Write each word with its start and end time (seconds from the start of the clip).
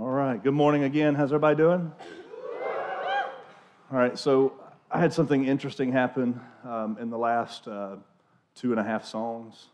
All 0.00 0.08
right, 0.08 0.42
good 0.42 0.54
morning 0.54 0.84
again. 0.84 1.14
How's 1.14 1.28
everybody 1.28 1.56
doing? 1.56 1.92
All 3.92 3.98
right, 3.98 4.18
so 4.18 4.54
I 4.90 4.98
had 4.98 5.12
something 5.12 5.44
interesting 5.44 5.92
happen 5.92 6.40
um, 6.64 6.96
in 6.98 7.10
the 7.10 7.18
last 7.18 7.68
uh, 7.68 7.96
two 8.54 8.70
and 8.70 8.80
a 8.80 8.82
half 8.82 9.04
songs. 9.04 9.66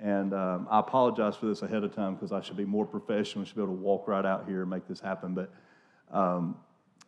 And 0.00 0.32
um, 0.32 0.66
I 0.70 0.78
apologize 0.78 1.36
for 1.36 1.44
this 1.44 1.60
ahead 1.60 1.84
of 1.84 1.94
time 1.94 2.14
because 2.14 2.32
I 2.32 2.40
should 2.40 2.56
be 2.56 2.64
more 2.64 2.86
professional. 2.86 3.44
I 3.44 3.46
should 3.46 3.56
be 3.56 3.62
able 3.62 3.74
to 3.74 3.82
walk 3.82 4.08
right 4.08 4.24
out 4.24 4.48
here 4.48 4.62
and 4.62 4.70
make 4.70 4.88
this 4.88 5.00
happen. 5.00 5.34
But 5.34 5.52
um, 6.10 6.56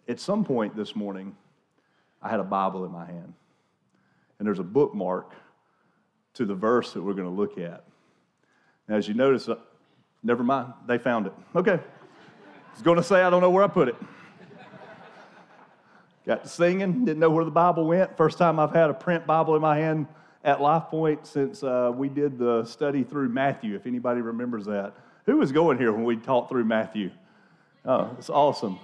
at 0.06 0.20
some 0.20 0.45
point 0.45 0.76
this 0.76 0.95
morning, 0.95 1.34
I 2.20 2.29
had 2.29 2.40
a 2.40 2.45
Bible 2.45 2.84
in 2.84 2.92
my 2.92 3.06
hand. 3.06 3.32
And 4.38 4.46
there's 4.46 4.58
a 4.58 4.64
bookmark 4.64 5.32
to 6.34 6.45
the 6.45 6.54
verse 6.54 6.92
that 6.92 7.00
we're 7.00 7.14
going 7.14 7.24
to 7.24 7.34
look 7.34 7.56
at. 7.56 7.84
As 8.86 9.08
you 9.08 9.14
notice, 9.14 9.48
uh, 9.48 9.54
never 10.22 10.42
mind, 10.42 10.74
they 10.86 10.98
found 10.98 11.26
it. 11.26 11.32
Okay. 11.56 11.80
Was 12.78 12.84
going 12.84 12.96
to 12.96 13.02
say, 13.02 13.23
I 13.23 13.28
don't 13.28 13.41
know 13.41 13.50
where 13.50 13.64
I 13.64 13.66
put 13.66 13.88
it. 13.88 13.96
Got 16.24 16.45
to 16.45 16.48
singing, 16.48 17.04
didn't 17.04 17.18
know 17.18 17.28
where 17.28 17.45
the 17.45 17.51
Bible 17.51 17.84
went. 17.84 18.16
First 18.16 18.38
time 18.38 18.60
I've 18.60 18.73
had 18.73 18.88
a 18.88 18.95
print 18.95 19.27
Bible 19.27 19.56
in 19.56 19.60
my 19.60 19.77
hand 19.77 20.06
at 20.45 20.60
Life 20.60 20.84
Point 20.84 21.27
since 21.27 21.64
uh, 21.64 21.91
we 21.92 22.09
did 22.09 22.38
the 22.38 22.64
study 22.64 23.02
through 23.02 23.30
Matthew, 23.30 23.74
if 23.74 23.84
anybody 23.84 24.20
remembers 24.20 24.66
that. 24.66 24.95
Who 25.27 25.38
was 25.38 25.51
going 25.51 25.77
here 25.77 25.91
when 25.91 26.04
we 26.04 26.18
taught 26.18 26.48
through 26.48 26.66
Matthew? 26.66 27.10
Oh, 27.84 28.14
it's 28.16 28.30
awesome. 28.30 28.79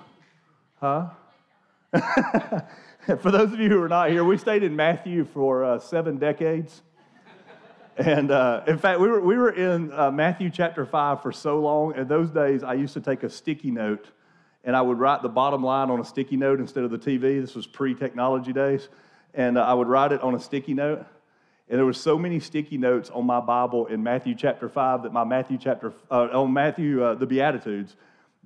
Huh? 0.81 1.11
for 1.92 3.31
those 3.31 3.53
of 3.53 3.61
you 3.61 3.69
who 3.69 3.81
are 3.81 3.89
not 3.89 4.11
here, 4.11 4.25
we 4.25 4.39
stayed 4.39 4.65
in 4.65 4.75
Matthew 4.75 5.25
for 5.25 5.62
uh, 5.62 5.79
seven 5.79 6.19
decades. 6.19 6.83
And 7.97 8.30
uh, 8.30 8.62
in 8.66 8.79
fact, 8.79 8.98
we 8.98 9.09
were, 9.09 9.21
we 9.21 9.37
were 9.37 9.51
in 9.51 9.93
uh, 9.93 10.11
Matthew 10.11 10.51
chapter 10.51 10.84
5 10.84 11.23
for 11.23 11.30
so 11.30 11.61
long. 11.61 11.95
In 11.95 12.09
those 12.09 12.30
days, 12.30 12.65
I 12.65 12.75
used 12.75 12.95
to 12.95 13.01
take 13.01 13.23
a 13.23 13.30
sticky 13.30 13.70
note 13.70 14.09
and 14.65 14.75
I 14.75 14.80
would 14.80 14.98
write 14.98 15.23
the 15.23 15.28
bottom 15.28 15.62
line 15.62 15.91
on 15.91 16.00
a 16.00 16.05
sticky 16.05 16.37
note 16.37 16.59
instead 16.59 16.84
of 16.84 16.91
the 16.91 16.98
TV. 16.98 17.41
This 17.41 17.55
was 17.55 17.67
pre 17.67 17.95
technology 17.95 18.53
days. 18.53 18.89
And 19.34 19.59
uh, 19.59 19.62
I 19.62 19.75
would 19.75 19.89
write 19.89 20.12
it 20.12 20.20
on 20.22 20.34
a 20.34 20.41
sticky 20.41 20.75
note. 20.75 21.05
And 21.69 21.78
there 21.78 21.84
were 21.87 21.92
so 21.92 22.19
many 22.19 22.41
sticky 22.41 22.78
notes 22.78 23.11
on 23.11 23.27
my 23.27 23.41
Bible 23.41 23.87
in 23.87 24.03
Matthew 24.03 24.34
chapter 24.34 24.69
5 24.69 25.05
that 25.05 25.12
my 25.12 25.25
Matthew 25.25 25.59
chapter, 25.59 25.92
uh, 26.11 26.28
on 26.33 26.53
Matthew, 26.53 27.03
uh, 27.03 27.15
the 27.15 27.27
Beatitudes, 27.27 27.97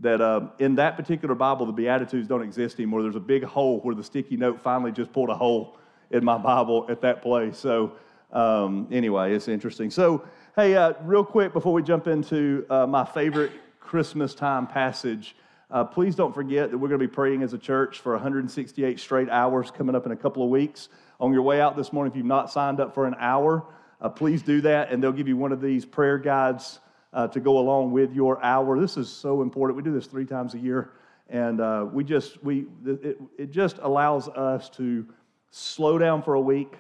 that 0.00 0.20
uh, 0.20 0.48
in 0.58 0.76
that 0.76 0.96
particular 0.96 1.34
Bible, 1.34 1.66
the 1.66 1.72
Beatitudes 1.72 2.28
don't 2.28 2.42
exist 2.42 2.78
anymore. 2.78 3.02
There's 3.02 3.16
a 3.16 3.20
big 3.20 3.44
hole 3.44 3.80
where 3.80 3.94
the 3.94 4.04
sticky 4.04 4.36
note 4.36 4.60
finally 4.60 4.92
just 4.92 5.12
pulled 5.12 5.30
a 5.30 5.34
hole 5.34 5.76
in 6.10 6.24
my 6.24 6.38
Bible 6.38 6.86
at 6.88 7.00
that 7.02 7.22
place. 7.22 7.58
So, 7.58 7.92
um, 8.32 8.88
anyway, 8.90 9.34
it's 9.34 9.48
interesting. 9.48 9.90
So, 9.90 10.24
hey, 10.54 10.76
uh, 10.76 10.94
real 11.02 11.24
quick 11.24 11.52
before 11.52 11.72
we 11.72 11.82
jump 11.82 12.06
into 12.06 12.66
uh, 12.68 12.86
my 12.86 13.04
favorite 13.04 13.52
Christmas 13.80 14.34
time 14.34 14.66
passage, 14.66 15.34
uh, 15.70 15.84
please 15.84 16.14
don't 16.14 16.34
forget 16.34 16.70
that 16.70 16.78
we're 16.78 16.88
going 16.88 17.00
to 17.00 17.06
be 17.06 17.12
praying 17.12 17.42
as 17.42 17.52
a 17.52 17.58
church 17.58 18.00
for 18.00 18.12
168 18.12 19.00
straight 19.00 19.28
hours 19.30 19.70
coming 19.70 19.94
up 19.94 20.06
in 20.06 20.12
a 20.12 20.16
couple 20.16 20.42
of 20.42 20.50
weeks. 20.50 20.88
On 21.20 21.32
your 21.32 21.42
way 21.42 21.60
out 21.60 21.76
this 21.76 21.92
morning, 21.92 22.10
if 22.12 22.16
you've 22.16 22.26
not 22.26 22.50
signed 22.50 22.80
up 22.80 22.94
for 22.94 23.06
an 23.06 23.16
hour, 23.18 23.64
uh, 24.00 24.08
please 24.08 24.42
do 24.42 24.60
that, 24.60 24.92
and 24.92 25.02
they'll 25.02 25.12
give 25.12 25.28
you 25.28 25.36
one 25.36 25.52
of 25.52 25.60
these 25.60 25.84
prayer 25.84 26.18
guides 26.18 26.80
uh, 27.12 27.26
to 27.28 27.40
go 27.40 27.58
along 27.58 27.92
with 27.92 28.12
your 28.12 28.42
hour. 28.44 28.78
This 28.78 28.96
is 28.96 29.08
so 29.10 29.42
important. 29.42 29.76
We 29.76 29.82
do 29.82 29.92
this 29.92 30.06
three 30.06 30.26
times 30.26 30.54
a 30.54 30.58
year, 30.58 30.92
and 31.28 31.60
uh, 31.60 31.86
we 31.90 32.04
just 32.04 32.42
we 32.44 32.66
it, 32.86 33.18
it 33.38 33.50
just 33.50 33.78
allows 33.78 34.28
us 34.28 34.68
to 34.70 35.06
slow 35.50 35.98
down 35.98 36.22
for 36.22 36.34
a 36.34 36.40
week 36.40 36.74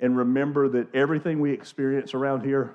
and 0.00 0.16
remember 0.16 0.68
that 0.68 0.94
everything 0.94 1.40
we 1.40 1.52
experience 1.52 2.14
around 2.14 2.44
here. 2.44 2.74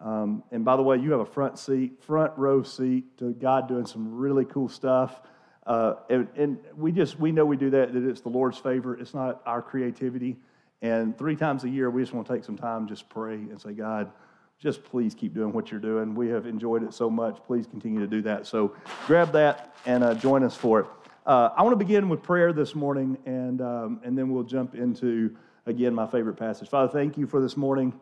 Um, 0.00 0.42
and 0.52 0.64
by 0.64 0.76
the 0.76 0.82
way, 0.82 0.96
you 0.98 1.10
have 1.12 1.20
a 1.20 1.26
front 1.26 1.58
seat, 1.58 2.02
front 2.02 2.32
row 2.36 2.62
seat 2.62 3.18
to 3.18 3.32
God 3.32 3.68
doing 3.68 3.86
some 3.86 4.16
really 4.16 4.44
cool 4.44 4.68
stuff. 4.68 5.20
Uh, 5.66 5.94
and, 6.08 6.28
and, 6.36 6.58
we 6.76 6.92
just 6.92 7.20
we 7.20 7.30
know 7.30 7.44
we 7.44 7.56
do 7.56 7.68
that 7.68 7.92
that 7.92 8.02
it's 8.08 8.22
the 8.22 8.28
Lord's 8.28 8.56
favor. 8.56 8.96
It's 8.96 9.12
not 9.12 9.42
our 9.44 9.60
creativity. 9.60 10.36
And 10.80 11.18
three 11.18 11.36
times 11.36 11.64
a 11.64 11.68
year, 11.68 11.90
we 11.90 12.00
just 12.00 12.14
want 12.14 12.26
to 12.26 12.32
take 12.32 12.44
some 12.44 12.56
time, 12.56 12.86
just 12.86 13.08
pray 13.08 13.34
and 13.34 13.60
say, 13.60 13.72
God, 13.72 14.10
just 14.58 14.82
please 14.84 15.14
keep 15.14 15.34
doing 15.34 15.52
what 15.52 15.70
you're 15.70 15.80
doing. 15.80 16.14
We 16.14 16.28
have 16.28 16.46
enjoyed 16.46 16.84
it 16.84 16.94
so 16.94 17.10
much. 17.10 17.38
Please 17.46 17.66
continue 17.66 18.00
to 18.00 18.06
do 18.06 18.22
that. 18.22 18.46
So 18.46 18.74
grab 19.06 19.32
that 19.32 19.74
and 19.84 20.02
uh, 20.02 20.14
join 20.14 20.42
us 20.42 20.56
for 20.56 20.80
it. 20.80 20.86
Uh, 21.26 21.50
I 21.56 21.62
want 21.62 21.72
to 21.72 21.84
begin 21.84 22.08
with 22.08 22.22
prayer 22.22 22.54
this 22.54 22.74
morning, 22.74 23.18
and 23.26 23.60
um, 23.60 24.00
and 24.02 24.16
then 24.16 24.30
we'll 24.30 24.44
jump 24.44 24.74
into 24.74 25.36
again 25.68 25.94
my 25.94 26.06
favorite 26.06 26.36
passage. 26.36 26.66
Father, 26.68 26.90
thank 26.90 27.18
you 27.18 27.26
for 27.26 27.42
this 27.42 27.56
morning. 27.56 27.92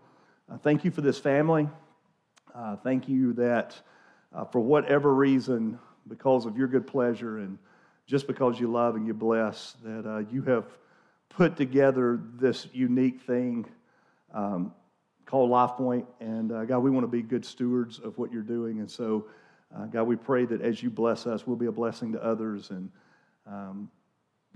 Uh, 0.48 0.56
thank 0.56 0.84
you 0.84 0.92
for 0.92 1.00
this 1.00 1.18
family. 1.18 1.68
Uh, 2.54 2.76
thank 2.76 3.08
you 3.08 3.32
that 3.32 3.74
uh, 4.32 4.44
for 4.44 4.60
whatever 4.60 5.12
reason 5.12 5.76
because 6.06 6.46
of 6.46 6.56
your 6.56 6.68
good 6.68 6.86
pleasure 6.86 7.38
and 7.38 7.58
just 8.06 8.28
because 8.28 8.60
you 8.60 8.70
love 8.70 8.94
and 8.94 9.04
you 9.04 9.12
bless, 9.12 9.74
that 9.82 10.08
uh, 10.08 10.18
you 10.30 10.42
have 10.42 10.64
put 11.28 11.56
together 11.56 12.20
this 12.34 12.68
unique 12.72 13.20
thing 13.22 13.66
um, 14.32 14.72
called 15.24 15.50
Life 15.50 15.72
Point. 15.72 16.06
And 16.20 16.52
uh, 16.52 16.64
God, 16.66 16.78
we 16.78 16.90
want 16.90 17.02
to 17.02 17.08
be 17.08 17.20
good 17.20 17.44
stewards 17.44 17.98
of 17.98 18.16
what 18.16 18.32
you're 18.32 18.42
doing. 18.42 18.78
And 18.78 18.88
so, 18.88 19.26
uh, 19.76 19.86
God, 19.86 20.04
we 20.04 20.14
pray 20.14 20.44
that 20.44 20.62
as 20.62 20.84
you 20.84 20.88
bless 20.88 21.26
us, 21.26 21.48
we'll 21.48 21.56
be 21.56 21.66
a 21.66 21.72
blessing 21.72 22.12
to 22.12 22.24
others. 22.24 22.70
And 22.70 22.90
um, 23.44 23.90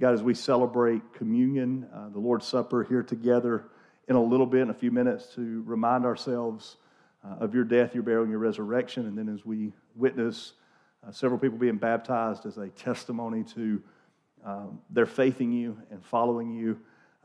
God, 0.00 0.14
as 0.14 0.22
we 0.22 0.32
celebrate 0.32 1.12
communion, 1.12 1.86
uh, 1.94 2.08
the 2.08 2.18
Lord's 2.18 2.46
Supper 2.46 2.84
here 2.84 3.02
together 3.02 3.64
in 4.08 4.16
a 4.16 4.22
little 4.22 4.46
bit, 4.46 4.62
in 4.62 4.70
a 4.70 4.74
few 4.74 4.90
minutes, 4.90 5.26
to 5.34 5.62
remind 5.66 6.06
ourselves 6.06 6.78
uh, 7.22 7.44
of 7.44 7.54
your 7.54 7.64
death, 7.64 7.92
your 7.92 8.02
burial, 8.02 8.22
and 8.22 8.30
your 8.30 8.40
resurrection. 8.40 9.06
And 9.06 9.18
then 9.18 9.28
as 9.28 9.44
we 9.44 9.74
witness 9.94 10.54
uh, 11.06 11.12
several 11.12 11.38
people 11.38 11.58
being 11.58 11.76
baptized 11.76 12.46
as 12.46 12.56
a 12.56 12.68
testimony 12.68 13.44
to 13.54 13.82
um, 14.42 14.80
their 14.88 15.04
faith 15.04 15.42
in 15.42 15.52
you 15.52 15.76
and 15.90 16.02
following 16.02 16.54
you. 16.54 16.78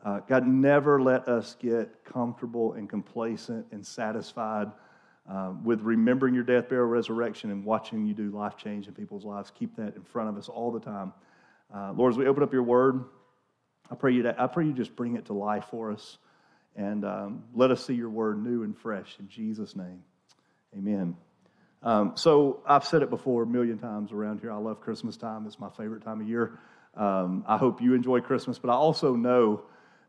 Uh, 0.03 0.19
God, 0.27 0.45
never 0.45 1.01
let 1.01 1.29
us 1.29 1.55
get 1.57 2.03
comfortable 2.03 2.73
and 2.73 2.89
complacent 2.89 3.65
and 3.71 3.87
satisfied 3.87 4.69
uh, 5.29 5.53
with 5.63 5.79
remembering 5.79 6.35
your 6.35 6.43
death, 6.43 6.67
burial, 6.67 6.87
resurrection, 6.87 7.51
and 7.51 7.63
watching 7.63 8.05
you 8.05 8.13
do 8.13 8.31
life 8.31 8.57
change 8.57 8.87
in 8.87 8.93
people's 8.93 9.23
lives. 9.23 9.49
Keep 9.57 9.77
that 9.77 9.95
in 9.95 10.03
front 10.03 10.27
of 10.27 10.37
us 10.37 10.49
all 10.49 10.71
the 10.71 10.79
time. 10.81 11.13
Uh, 11.73 11.93
Lord, 11.95 12.13
as 12.13 12.17
we 12.17 12.27
open 12.27 12.43
up 12.43 12.53
your 12.53 12.63
word, 12.63 13.03
I 13.91 13.95
pray 13.95 14.13
you 14.13 14.23
that, 14.23 14.39
I 14.39 14.47
pray 14.47 14.65
you 14.65 14.73
just 14.73 14.95
bring 14.95 15.15
it 15.15 15.25
to 15.25 15.33
life 15.33 15.65
for 15.69 15.91
us 15.91 16.17
and 16.75 17.05
um, 17.05 17.43
let 17.53 17.71
us 17.71 17.85
see 17.85 17.93
your 17.93 18.09
word 18.09 18.43
new 18.43 18.63
and 18.63 18.77
fresh. 18.77 19.15
In 19.19 19.27
Jesus' 19.29 19.75
name, 19.75 20.03
amen. 20.77 21.15
Um, 21.83 22.13
so 22.15 22.61
I've 22.65 22.83
said 22.83 23.01
it 23.03 23.09
before 23.09 23.43
a 23.43 23.47
million 23.47 23.77
times 23.77 24.11
around 24.11 24.41
here. 24.41 24.51
I 24.51 24.57
love 24.57 24.81
Christmas 24.81 25.17
time. 25.17 25.45
It's 25.45 25.59
my 25.59 25.69
favorite 25.69 26.03
time 26.03 26.19
of 26.19 26.27
year. 26.27 26.57
Um, 26.95 27.43
I 27.47 27.57
hope 27.57 27.81
you 27.81 27.93
enjoy 27.93 28.21
Christmas, 28.21 28.57
but 28.57 28.69
I 28.69 28.73
also 28.73 29.15
know 29.15 29.63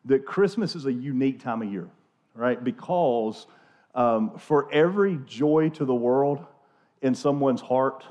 that 0.07 0.25
Christmas 0.25 0.75
is 0.75 0.87
a 0.87 0.93
unique 0.93 1.43
time 1.43 1.63
of 1.63 1.71
year, 1.71 1.89
right? 2.35 2.63
Because 2.63 3.47
um, 3.95 4.39
for 4.39 4.73
every 4.73 5.19
joy 5.27 5.71
to 5.71 5.85
the 5.85 5.95
world 5.95 6.45
in 7.03 7.15
someone's 7.15 7.61
heart 7.61 8.05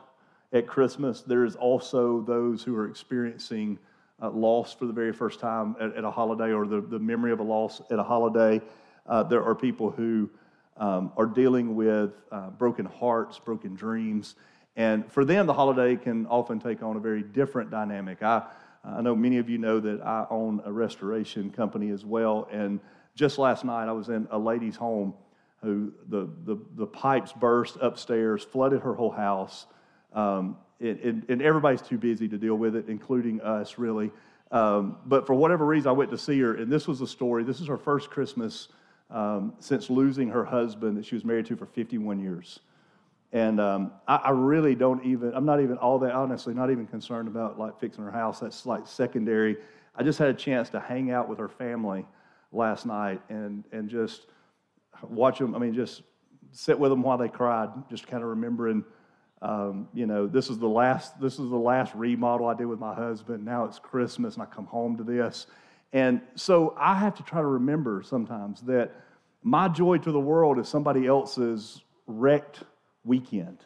at 0.53 0.67
Christmas, 0.67 1.21
there 1.21 1.45
is 1.45 1.55
also 1.55 2.21
those 2.21 2.63
who 2.63 2.75
are 2.75 2.87
experiencing 2.87 3.77
uh, 4.21 4.29
loss 4.29 4.73
for 4.73 4.85
the 4.85 4.93
very 4.93 5.11
first 5.11 5.39
time 5.39 5.75
at, 5.79 5.95
at, 5.95 6.03
a 6.03 6.11
holiday 6.11 6.53
or 6.53 6.65
the, 6.65 6.81
the 6.81 6.99
memory 6.99 7.31
of 7.31 7.39
a 7.39 7.43
loss 7.43 7.81
at 7.91 7.99
a 7.99 8.03
holiday. 8.03 8.61
Uh, 9.07 9.23
there 9.23 9.43
are 9.43 9.53
people 9.53 9.91
who 9.91 10.29
um, 10.77 11.11
are 11.17 11.25
dealing 11.25 11.75
with 11.75 12.11
uh, 12.31 12.49
broken 12.51 12.85
hearts, 12.85 13.39
broken 13.39 13.75
dreams. 13.75 14.35
And 14.75 15.09
for 15.11 15.25
them, 15.25 15.47
the 15.47 15.53
holiday 15.53 15.95
can 15.95 16.25
often 16.27 16.59
take 16.59 16.83
on 16.83 16.97
a 16.97 16.99
very 16.99 17.23
different 17.23 17.71
dynamic. 17.71 18.23
I, 18.23 18.43
I 18.83 19.01
know 19.01 19.15
many 19.15 19.37
of 19.37 19.49
you 19.49 19.57
know 19.57 19.79
that 19.79 20.01
I 20.01 20.25
own 20.29 20.61
a 20.65 20.71
restoration 20.71 21.49
company 21.49 21.89
as 21.89 22.05
well. 22.05 22.47
And 22.51 22.79
just 23.15 23.37
last 23.37 23.63
night, 23.63 23.87
I 23.87 23.93
was 23.93 24.09
in 24.09 24.27
a 24.31 24.37
lady's 24.37 24.75
home 24.75 25.13
who 25.61 25.91
the, 26.09 26.29
the, 26.45 26.57
the 26.75 26.85
pipes 26.85 27.33
burst 27.33 27.77
upstairs, 27.81 28.43
flooded 28.43 28.81
her 28.81 28.93
whole 28.93 29.11
house. 29.11 29.65
Um, 30.15 30.57
and, 30.79 31.25
and, 31.29 31.41
everybody's 31.41 31.81
too 31.81 31.97
busy 31.97 32.27
to 32.29 32.37
deal 32.37 32.55
with 32.55 32.75
it, 32.75 32.85
including 32.87 33.41
us, 33.41 33.77
really. 33.77 34.11
Um, 34.51 34.97
but 35.05 35.27
for 35.27 35.33
whatever 35.33 35.65
reason, 35.65 35.89
I 35.89 35.91
went 35.91 36.09
to 36.11 36.17
see 36.17 36.39
her, 36.39 36.55
and 36.55 36.71
this 36.71 36.87
was 36.87 36.99
the 36.99 37.07
story. 37.07 37.43
This 37.43 37.59
is 37.59 37.67
her 37.67 37.77
first 37.77 38.09
Christmas 38.09 38.69
um, 39.09 39.53
since 39.59 39.89
losing 39.89 40.29
her 40.29 40.45
husband 40.45 40.97
that 40.97 41.05
she 41.05 41.15
was 41.15 41.25
married 41.25 41.45
to 41.47 41.55
for 41.55 41.65
51 41.65 42.19
years. 42.19 42.59
And 43.31 43.59
um, 43.59 43.91
I, 44.07 44.15
I, 44.15 44.29
really 44.29 44.75
don't 44.75 45.03
even, 45.03 45.33
I'm 45.33 45.45
not 45.45 45.61
even 45.61 45.77
all 45.77 45.99
that, 45.99 46.13
honestly, 46.13 46.53
not 46.53 46.71
even 46.71 46.87
concerned 46.87 47.27
about 47.27 47.59
like 47.59 47.79
fixing 47.79 48.03
her 48.03 48.11
house. 48.11 48.39
That's 48.39 48.65
like 48.65 48.87
secondary. 48.87 49.57
I 49.95 50.03
just 50.03 50.19
had 50.19 50.29
a 50.29 50.33
chance 50.33 50.69
to 50.69 50.79
hang 50.79 51.11
out 51.11 51.27
with 51.27 51.39
her 51.39 51.49
family 51.49 52.05
last 52.51 52.85
night 52.85 53.21
and, 53.29 53.65
and 53.71 53.89
just 53.89 54.27
watch 55.03 55.39
them, 55.39 55.53
I 55.53 55.59
mean, 55.59 55.73
just 55.73 56.03
sit 56.51 56.79
with 56.79 56.91
them 56.91 57.01
while 57.01 57.17
they 57.17 57.27
cried, 57.27 57.69
just 57.89 58.07
kind 58.07 58.23
of 58.23 58.29
remembering. 58.29 58.85
Um, 59.45 59.87
you 59.93 60.07
know, 60.07 60.25
this 60.25 60.49
is 60.49 60.57
the 60.57 60.67
last. 60.67 61.21
This 61.21 61.33
is 61.33 61.51
the 61.51 61.55
last 61.55 61.93
remodel 61.93 62.47
I 62.47 62.55
did 62.55 62.65
with 62.65 62.79
my 62.79 62.95
husband. 62.95 63.45
Now 63.45 63.65
it's 63.65 63.77
Christmas, 63.77 64.33
and 64.33 64.41
I 64.41 64.47
come 64.47 64.65
home 64.65 64.97
to 64.97 65.03
this, 65.03 65.45
and 65.93 66.19
so 66.33 66.75
I 66.79 66.95
have 66.95 67.13
to 67.17 67.23
try 67.23 67.41
to 67.41 67.47
remember 67.47 68.01
sometimes 68.03 68.61
that 68.61 68.91
my 69.43 69.67
joy 69.67 69.99
to 69.99 70.11
the 70.11 70.19
world 70.19 70.57
is 70.57 70.67
somebody 70.67 71.05
else's 71.05 71.83
wrecked 72.07 72.63
weekend. 73.03 73.59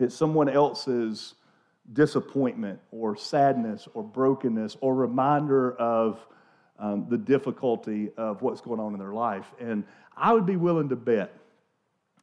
It's 0.00 0.16
someone 0.16 0.48
else's 0.48 1.34
disappointment 1.92 2.80
or 2.90 3.14
sadness 3.14 3.86
or 3.94 4.02
brokenness 4.02 4.76
or 4.80 4.96
reminder 4.96 5.76
of 5.76 6.26
um, 6.80 7.06
the 7.08 7.18
difficulty 7.18 8.10
of 8.16 8.42
what's 8.42 8.60
going 8.60 8.80
on 8.80 8.94
in 8.94 8.98
their 8.98 9.12
life. 9.12 9.46
And 9.60 9.84
I 10.16 10.32
would 10.32 10.46
be 10.46 10.56
willing 10.56 10.88
to 10.88 10.96
bet 10.96 11.32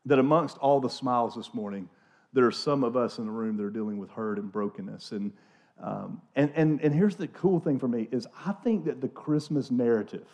that 0.07 0.19
amongst 0.19 0.57
all 0.57 0.81
the 0.81 0.89
smiles 0.89 1.35
this 1.35 1.53
morning, 1.53 1.87
there 2.33 2.45
are 2.45 2.51
some 2.51 2.83
of 2.83 2.95
us 2.95 3.17
in 3.17 3.25
the 3.25 3.31
room 3.31 3.57
that 3.57 3.63
are 3.63 3.71
dealing 3.71 3.97
with 3.97 4.09
hurt 4.11 4.37
and 4.39 4.51
brokenness. 4.51 5.11
And, 5.11 5.33
um, 5.81 6.21
and, 6.35 6.51
and, 6.55 6.81
and 6.81 6.93
here's 6.93 7.15
the 7.15 7.27
cool 7.27 7.59
thing 7.59 7.79
for 7.79 7.87
me 7.87 8.07
is 8.11 8.27
I 8.45 8.53
think 8.53 8.85
that 8.85 9.01
the 9.01 9.09
Christmas 9.09 9.71
narrative, 9.71 10.27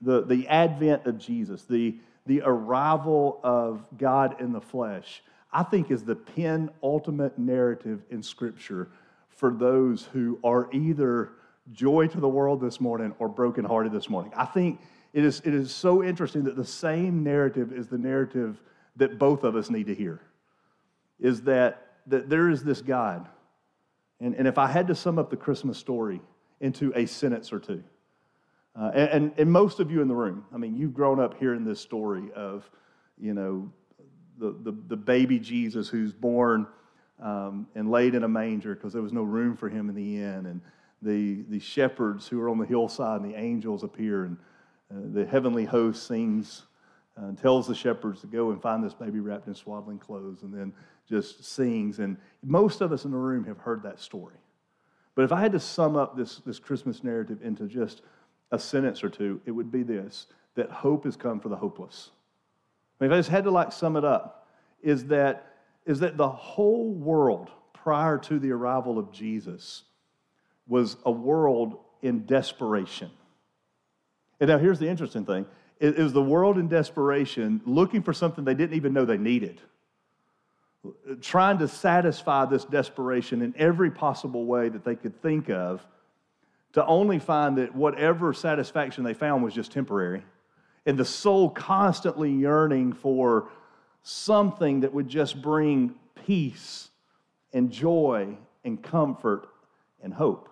the, 0.00 0.24
the 0.24 0.48
advent 0.48 1.06
of 1.06 1.18
Jesus, 1.18 1.64
the, 1.64 1.96
the 2.26 2.42
arrival 2.44 3.40
of 3.42 3.84
God 3.98 4.40
in 4.40 4.52
the 4.52 4.60
flesh, 4.60 5.22
I 5.52 5.62
think 5.62 5.90
is 5.90 6.02
the 6.02 6.16
penultimate 6.16 7.38
narrative 7.38 8.02
in 8.10 8.22
Scripture 8.22 8.88
for 9.28 9.52
those 9.52 10.04
who 10.12 10.38
are 10.42 10.68
either 10.72 11.32
joy 11.72 12.06
to 12.06 12.20
the 12.20 12.28
world 12.28 12.60
this 12.60 12.80
morning 12.80 13.14
or 13.18 13.28
brokenhearted 13.28 13.92
this 13.92 14.08
morning. 14.08 14.32
I 14.34 14.46
think 14.46 14.80
it 15.12 15.24
is, 15.24 15.42
it 15.44 15.52
is 15.52 15.74
so 15.74 16.02
interesting 16.02 16.44
that 16.44 16.56
the 16.56 16.64
same 16.64 17.22
narrative 17.22 17.72
is 17.72 17.86
the 17.88 17.98
narrative 17.98 18.62
that 18.96 19.18
both 19.18 19.44
of 19.44 19.56
us 19.56 19.68
need 19.68 19.86
to 19.86 19.94
hear. 19.94 20.20
Is 21.22 21.42
that, 21.42 22.00
that 22.08 22.28
there 22.28 22.50
is 22.50 22.62
this 22.64 22.82
God. 22.82 23.28
And, 24.20 24.34
and 24.34 24.46
if 24.46 24.58
I 24.58 24.66
had 24.66 24.88
to 24.88 24.94
sum 24.94 25.18
up 25.18 25.30
the 25.30 25.36
Christmas 25.36 25.78
story 25.78 26.20
into 26.60 26.92
a 26.94 27.06
sentence 27.06 27.52
or 27.52 27.60
two, 27.60 27.82
uh, 28.78 28.90
and, 28.94 29.32
and 29.36 29.50
most 29.50 29.80
of 29.80 29.90
you 29.90 30.02
in 30.02 30.08
the 30.08 30.14
room, 30.14 30.44
I 30.52 30.56
mean, 30.58 30.76
you've 30.76 30.94
grown 30.94 31.20
up 31.20 31.38
hearing 31.38 31.64
this 31.64 31.80
story 31.80 32.30
of, 32.34 32.68
you 33.18 33.34
know, 33.34 33.70
the, 34.38 34.56
the, 34.62 34.72
the 34.88 34.96
baby 34.96 35.38
Jesus 35.38 35.88
who's 35.88 36.12
born 36.12 36.66
um, 37.22 37.68
and 37.74 37.90
laid 37.90 38.14
in 38.14 38.24
a 38.24 38.28
manger 38.28 38.74
because 38.74 38.92
there 38.92 39.02
was 39.02 39.12
no 39.12 39.22
room 39.22 39.56
for 39.56 39.68
him 39.68 39.88
in 39.88 39.94
the 39.94 40.16
inn, 40.16 40.46
and 40.46 40.60
the, 41.02 41.42
the 41.48 41.60
shepherds 41.60 42.26
who 42.26 42.40
are 42.40 42.48
on 42.48 42.58
the 42.58 42.66
hillside 42.66 43.20
and 43.20 43.30
the 43.30 43.38
angels 43.38 43.84
appear, 43.84 44.24
and 44.24 44.36
uh, 44.90 45.12
the 45.12 45.26
heavenly 45.26 45.64
host 45.64 46.06
sings 46.06 46.62
Uh, 47.20 47.26
and 47.26 47.36
tells 47.36 47.66
the 47.66 47.74
shepherds 47.74 48.22
to 48.22 48.26
go 48.26 48.52
and 48.52 48.62
find 48.62 48.82
this 48.82 48.94
baby 48.94 49.20
wrapped 49.20 49.46
in 49.46 49.54
swaddling 49.54 49.98
clothes, 49.98 50.42
and 50.42 50.52
then 50.52 50.72
just 51.06 51.44
sings. 51.44 51.98
And 51.98 52.16
most 52.42 52.80
of 52.80 52.90
us 52.90 53.04
in 53.04 53.10
the 53.10 53.18
room 53.18 53.44
have 53.44 53.58
heard 53.58 53.82
that 53.82 54.00
story. 54.00 54.36
But 55.14 55.24
if 55.24 55.32
I 55.32 55.40
had 55.40 55.52
to 55.52 55.60
sum 55.60 55.94
up 55.94 56.16
this, 56.16 56.38
this 56.46 56.58
Christmas 56.58 57.04
narrative 57.04 57.40
into 57.42 57.66
just 57.66 58.00
a 58.50 58.58
sentence 58.58 59.04
or 59.04 59.10
two, 59.10 59.42
it 59.44 59.50
would 59.50 59.70
be 59.70 59.82
this 59.82 60.26
that 60.54 60.70
hope 60.70 61.04
has 61.04 61.16
come 61.16 61.38
for 61.38 61.50
the 61.50 61.56
hopeless. 61.56 62.10
I 62.98 63.04
mean, 63.04 63.12
if 63.12 63.14
I 63.14 63.18
just 63.18 63.28
had 63.28 63.44
to 63.44 63.50
like 63.50 63.72
sum 63.72 63.96
it 63.96 64.04
up, 64.04 64.48
is 64.82 65.06
that, 65.06 65.54
is 65.84 66.00
that 66.00 66.16
the 66.16 66.28
whole 66.28 66.92
world 66.92 67.50
prior 67.74 68.16
to 68.16 68.38
the 68.38 68.52
arrival 68.52 68.98
of 68.98 69.12
Jesus 69.12 69.82
was 70.66 70.96
a 71.04 71.10
world 71.10 71.78
in 72.00 72.24
desperation. 72.24 73.10
And 74.40 74.48
now 74.48 74.58
here's 74.58 74.78
the 74.78 74.88
interesting 74.88 75.24
thing 75.24 75.46
it, 75.82 75.98
it 75.98 76.02
was 76.02 76.14
the 76.14 76.22
world 76.22 76.56
in 76.56 76.68
desperation 76.68 77.60
looking 77.66 78.02
for 78.02 78.14
something 78.14 78.44
they 78.44 78.54
didn't 78.54 78.76
even 78.76 78.94
know 78.94 79.04
they 79.04 79.18
needed 79.18 79.60
trying 81.20 81.58
to 81.58 81.68
satisfy 81.68 82.44
this 82.44 82.64
desperation 82.64 83.42
in 83.42 83.54
every 83.56 83.90
possible 83.90 84.46
way 84.46 84.68
that 84.68 84.84
they 84.84 84.96
could 84.96 85.20
think 85.22 85.48
of, 85.48 85.84
to 86.72 86.84
only 86.86 87.18
find 87.18 87.58
that 87.58 87.74
whatever 87.74 88.32
satisfaction 88.32 89.04
they 89.04 89.14
found 89.14 89.44
was 89.44 89.54
just 89.54 89.70
temporary 89.72 90.24
and 90.86 90.98
the 90.98 91.04
soul 91.04 91.48
constantly 91.50 92.32
yearning 92.32 92.92
for 92.92 93.48
something 94.02 94.80
that 94.80 94.92
would 94.92 95.08
just 95.08 95.40
bring 95.40 95.94
peace 96.26 96.88
and 97.52 97.70
joy 97.70 98.36
and 98.64 98.82
comfort 98.82 99.48
and 100.02 100.12
hope. 100.12 100.48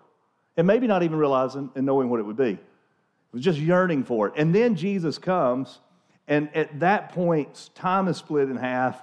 And 0.55 0.65
maybe 0.67 0.87
not 0.87 1.03
even 1.03 1.17
realizing 1.17 1.69
and 1.75 1.85
knowing 1.85 2.09
what 2.09 2.19
it 2.19 2.23
would 2.23 2.37
be. 2.37 2.59
Was 3.33 3.43
just 3.43 3.59
yearning 3.59 4.03
for 4.03 4.27
it. 4.27 4.33
And 4.35 4.53
then 4.53 4.75
Jesus 4.75 5.17
comes, 5.17 5.79
and 6.27 6.53
at 6.55 6.79
that 6.81 7.13
point, 7.13 7.69
time 7.75 8.07
is 8.07 8.17
split 8.17 8.49
in 8.49 8.57
half. 8.57 9.01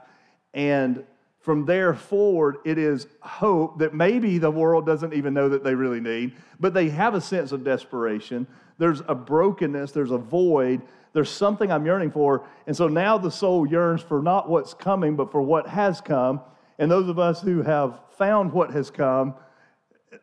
And 0.53 1.05
from 1.41 1.65
there 1.65 1.95
forward, 1.95 2.57
it 2.65 2.77
is 2.77 3.07
hope 3.21 3.79
that 3.79 3.95
maybe 3.95 4.37
the 4.37 4.51
world 4.51 4.85
doesn't 4.85 5.15
even 5.15 5.33
know 5.33 5.49
that 5.49 5.65
they 5.65 5.75
really 5.75 6.01
need, 6.01 6.35
but 6.61 6.75
they 6.75 6.91
have 6.91 7.15
a 7.15 7.21
sense 7.21 7.53
of 7.53 7.65
desperation. 7.65 8.47
There's 8.77 9.01
a 9.09 9.15
brokenness, 9.15 9.93
there's 9.93 10.11
a 10.11 10.19
void, 10.19 10.83
there's 11.15 11.31
something 11.31 11.73
I'm 11.73 11.87
yearning 11.87 12.11
for. 12.11 12.45
And 12.67 12.77
so 12.77 12.87
now 12.87 13.17
the 13.17 13.31
soul 13.31 13.67
yearns 13.67 14.03
for 14.03 14.21
not 14.21 14.49
what's 14.49 14.75
coming, 14.75 15.17
but 15.17 15.33
for 15.33 15.41
what 15.41 15.67
has 15.69 16.03
come. 16.03 16.43
And 16.79 16.91
those 16.91 17.09
of 17.09 17.19
us 17.19 17.41
who 17.41 17.63
have 17.63 17.99
found 18.19 18.53
what 18.53 18.73
has 18.73 18.91
come 18.91 19.35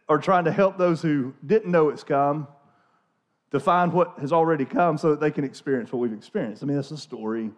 are 0.07 0.19
trying 0.19 0.45
to 0.45 0.51
help 0.51 0.77
those 0.77 1.01
who 1.01 1.33
didn't 1.45 1.71
know 1.71 1.89
it's 1.89 2.03
come 2.03 2.47
to 3.55 3.59
find 3.61 3.93
what 3.93 4.19
has 4.19 4.33
already 4.33 4.65
come 4.65 4.97
so 4.97 5.11
that 5.11 5.21
they 5.21 5.31
can 5.31 5.45
experience 5.45 5.89
what 5.91 5.99
we've 5.99 6.11
experienced. 6.11 6.61
I 6.61 6.65
mean, 6.65 6.75
that's 6.75 6.89
the 6.89 6.97
story 6.97 7.51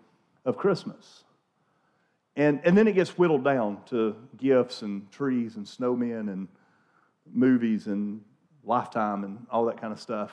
of 0.45 0.55
Christmas. 0.55 1.23
And, 2.35 2.61
and 2.63 2.77
then 2.77 2.87
it 2.87 2.93
gets 2.93 3.17
whittled 3.17 3.43
down 3.43 3.79
to 3.87 4.15
gifts 4.37 4.83
and 4.83 5.11
trees 5.11 5.55
and 5.55 5.65
snowmen 5.65 6.31
and 6.31 6.47
movies 7.33 7.87
and 7.87 8.21
lifetime 8.63 9.23
and 9.23 9.47
all 9.49 9.65
that 9.65 9.81
kind 9.81 9.91
of 9.91 9.99
stuff. 9.99 10.31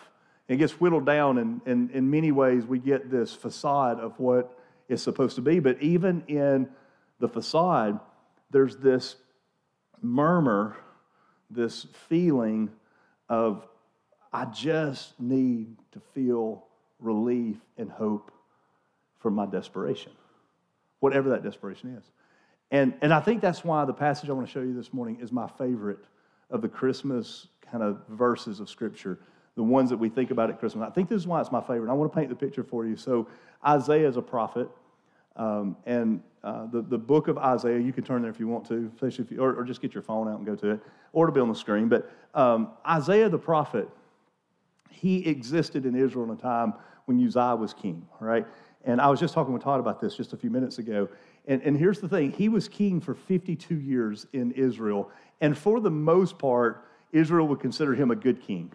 It 0.48 0.56
gets 0.56 0.78
whittled 0.78 1.06
down, 1.06 1.38
and, 1.38 1.62
and 1.64 1.90
in 1.92 2.10
many 2.10 2.30
ways, 2.30 2.66
we 2.66 2.78
get 2.78 3.10
this 3.10 3.32
facade 3.32 3.98
of 3.98 4.20
what 4.20 4.58
it's 4.90 5.02
supposed 5.02 5.36
to 5.36 5.40
be. 5.40 5.60
But 5.60 5.80
even 5.80 6.24
in 6.28 6.68
the 7.20 7.28
facade, 7.28 7.98
there's 8.50 8.76
this 8.76 9.16
murmur, 10.02 10.76
this 11.48 11.86
feeling 12.10 12.70
of, 13.30 13.66
I 14.34 14.46
just 14.46 15.18
need 15.20 15.76
to 15.92 16.00
feel 16.12 16.64
relief 16.98 17.56
and 17.78 17.88
hope 17.88 18.32
from 19.20 19.34
my 19.34 19.46
desperation, 19.46 20.10
whatever 20.98 21.30
that 21.30 21.44
desperation 21.44 21.96
is. 21.96 22.04
And, 22.72 22.94
and 23.00 23.14
I 23.14 23.20
think 23.20 23.40
that's 23.40 23.64
why 23.64 23.84
the 23.84 23.94
passage 23.94 24.28
I 24.28 24.32
want 24.32 24.48
to 24.48 24.52
show 24.52 24.60
you 24.60 24.74
this 24.74 24.92
morning 24.92 25.18
is 25.20 25.30
my 25.30 25.46
favorite 25.56 26.04
of 26.50 26.62
the 26.62 26.68
Christmas 26.68 27.46
kind 27.70 27.84
of 27.84 28.00
verses 28.08 28.58
of 28.58 28.68
Scripture 28.68 29.20
the 29.56 29.62
ones 29.62 29.90
that 29.90 29.96
we 29.96 30.08
think 30.08 30.30
about 30.30 30.50
at 30.50 30.58
Christmas. 30.58 30.84
I 30.84 30.90
think 30.90 31.08
this 31.08 31.18
is 31.20 31.26
why 31.26 31.40
it's 31.40 31.52
my 31.52 31.60
favorite. 31.60 31.90
I 31.90 31.92
want 31.92 32.12
to 32.12 32.18
paint 32.18 32.28
the 32.28 32.34
picture 32.34 32.64
for 32.64 32.84
you. 32.84 32.96
So, 32.96 33.28
Isaiah 33.64 34.08
is 34.08 34.16
a 34.16 34.22
prophet, 34.22 34.68
um, 35.36 35.76
and 35.86 36.20
uh, 36.42 36.66
the, 36.66 36.82
the 36.82 36.98
book 36.98 37.28
of 37.28 37.38
Isaiah, 37.38 37.78
you 37.78 37.92
can 37.92 38.04
turn 38.04 38.22
there 38.22 38.30
if 38.30 38.38
you 38.38 38.48
want 38.48 38.66
to, 38.66 38.90
if 39.00 39.30
you, 39.30 39.40
or, 39.40 39.54
or, 39.54 39.64
just 39.64 39.80
get 39.80 39.94
your 39.94 40.02
phone 40.02 40.28
out 40.28 40.36
and 40.36 40.44
go 40.44 40.54
to 40.54 40.72
it, 40.72 40.80
or 41.12 41.26
to 41.26 41.32
be 41.32 41.40
on 41.40 41.48
the 41.48 41.54
screen. 41.54 41.88
But 41.88 42.10
um, 42.34 42.70
Isaiah 42.86 43.28
the 43.28 43.38
prophet, 43.38 43.88
he 44.94 45.26
existed 45.26 45.86
in 45.86 45.94
Israel 45.94 46.24
in 46.24 46.30
a 46.30 46.40
time 46.40 46.74
when 47.06 47.24
Uzziah 47.24 47.56
was 47.56 47.74
king, 47.74 48.06
right? 48.20 48.46
And 48.84 49.00
I 49.00 49.08
was 49.08 49.20
just 49.20 49.34
talking 49.34 49.52
with 49.52 49.62
Todd 49.62 49.80
about 49.80 50.00
this 50.00 50.16
just 50.16 50.32
a 50.32 50.36
few 50.36 50.50
minutes 50.50 50.78
ago. 50.78 51.08
And, 51.46 51.62
and 51.62 51.76
here's 51.76 52.00
the 52.00 52.08
thing 52.08 52.32
he 52.32 52.48
was 52.48 52.68
king 52.68 53.00
for 53.00 53.14
52 53.14 53.74
years 53.74 54.26
in 54.32 54.52
Israel. 54.52 55.10
And 55.40 55.56
for 55.56 55.80
the 55.80 55.90
most 55.90 56.38
part, 56.38 56.86
Israel 57.12 57.46
would 57.48 57.60
consider 57.60 57.94
him 57.94 58.10
a 58.10 58.16
good 58.16 58.42
king. 58.42 58.72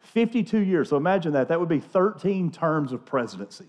52 0.00 0.58
years. 0.58 0.90
So 0.90 0.96
imagine 0.96 1.32
that. 1.32 1.48
That 1.48 1.58
would 1.58 1.68
be 1.68 1.80
13 1.80 2.50
terms 2.50 2.92
of 2.92 3.04
presidency. 3.04 3.66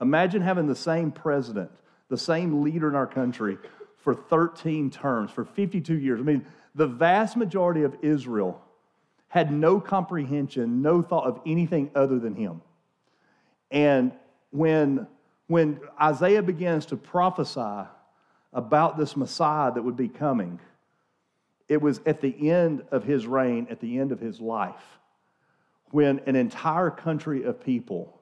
Imagine 0.00 0.42
having 0.42 0.66
the 0.66 0.74
same 0.74 1.10
president, 1.12 1.70
the 2.08 2.18
same 2.18 2.62
leader 2.62 2.88
in 2.88 2.94
our 2.94 3.06
country 3.06 3.58
for 3.98 4.14
13 4.14 4.90
terms, 4.90 5.30
for 5.30 5.44
52 5.44 5.94
years. 5.94 6.20
I 6.20 6.22
mean, 6.22 6.46
the 6.74 6.86
vast 6.86 7.36
majority 7.36 7.82
of 7.82 7.96
Israel 8.02 8.60
had 9.34 9.50
no 9.50 9.80
comprehension, 9.80 10.80
no 10.80 11.02
thought 11.02 11.26
of 11.26 11.40
anything 11.44 11.90
other 11.96 12.20
than 12.20 12.36
him. 12.36 12.62
And 13.68 14.12
when, 14.52 15.08
when 15.48 15.80
Isaiah 16.00 16.40
begins 16.40 16.86
to 16.86 16.96
prophesy 16.96 17.88
about 18.52 18.96
this 18.96 19.16
Messiah 19.16 19.72
that 19.72 19.82
would 19.82 19.96
be 19.96 20.06
coming, 20.06 20.60
it 21.68 21.82
was 21.82 22.00
at 22.06 22.20
the 22.20 22.48
end 22.48 22.84
of 22.92 23.02
his 23.02 23.26
reign, 23.26 23.66
at 23.70 23.80
the 23.80 23.98
end 23.98 24.12
of 24.12 24.20
his 24.20 24.40
life 24.40 25.00
when 25.90 26.20
an 26.26 26.36
entire 26.36 26.90
country 26.90 27.42
of 27.42 27.60
people 27.60 28.20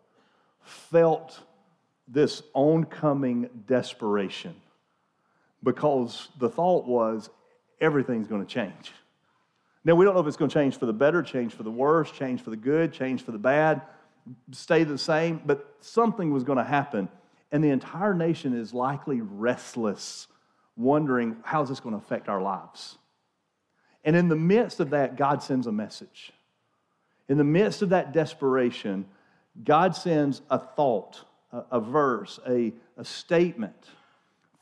felt 0.62 1.38
this 2.08 2.42
oncoming 2.54 3.50
desperation 3.66 4.54
because 5.62 6.28
the 6.38 6.48
thought 6.48 6.86
was 6.86 7.28
everything's 7.82 8.28
going 8.28 8.40
to 8.40 8.50
change. 8.50 8.92
Now, 9.84 9.94
we 9.96 10.04
don't 10.04 10.14
know 10.14 10.20
if 10.20 10.26
it's 10.26 10.36
going 10.36 10.48
to 10.48 10.54
change 10.54 10.78
for 10.78 10.86
the 10.86 10.92
better, 10.92 11.22
change 11.22 11.54
for 11.54 11.64
the 11.64 11.70
worse, 11.70 12.10
change 12.10 12.40
for 12.40 12.50
the 12.50 12.56
good, 12.56 12.92
change 12.92 13.22
for 13.24 13.32
the 13.32 13.38
bad, 13.38 13.82
stay 14.52 14.84
the 14.84 14.98
same, 14.98 15.42
but 15.44 15.76
something 15.80 16.32
was 16.32 16.44
going 16.44 16.58
to 16.58 16.64
happen. 16.64 17.08
And 17.50 17.62
the 17.62 17.70
entire 17.70 18.14
nation 18.14 18.54
is 18.54 18.72
likely 18.72 19.20
restless, 19.20 20.28
wondering 20.76 21.36
how's 21.42 21.68
this 21.68 21.80
going 21.80 21.94
to 21.94 21.98
affect 21.98 22.28
our 22.28 22.40
lives. 22.40 22.96
And 24.04 24.16
in 24.16 24.28
the 24.28 24.36
midst 24.36 24.80
of 24.80 24.90
that, 24.90 25.16
God 25.16 25.42
sends 25.42 25.66
a 25.66 25.72
message. 25.72 26.32
In 27.28 27.38
the 27.38 27.44
midst 27.44 27.82
of 27.82 27.90
that 27.90 28.12
desperation, 28.12 29.06
God 29.64 29.94
sends 29.94 30.42
a 30.50 30.58
thought, 30.58 31.24
a, 31.52 31.64
a 31.72 31.80
verse, 31.80 32.38
a, 32.48 32.72
a 32.96 33.04
statement 33.04 33.86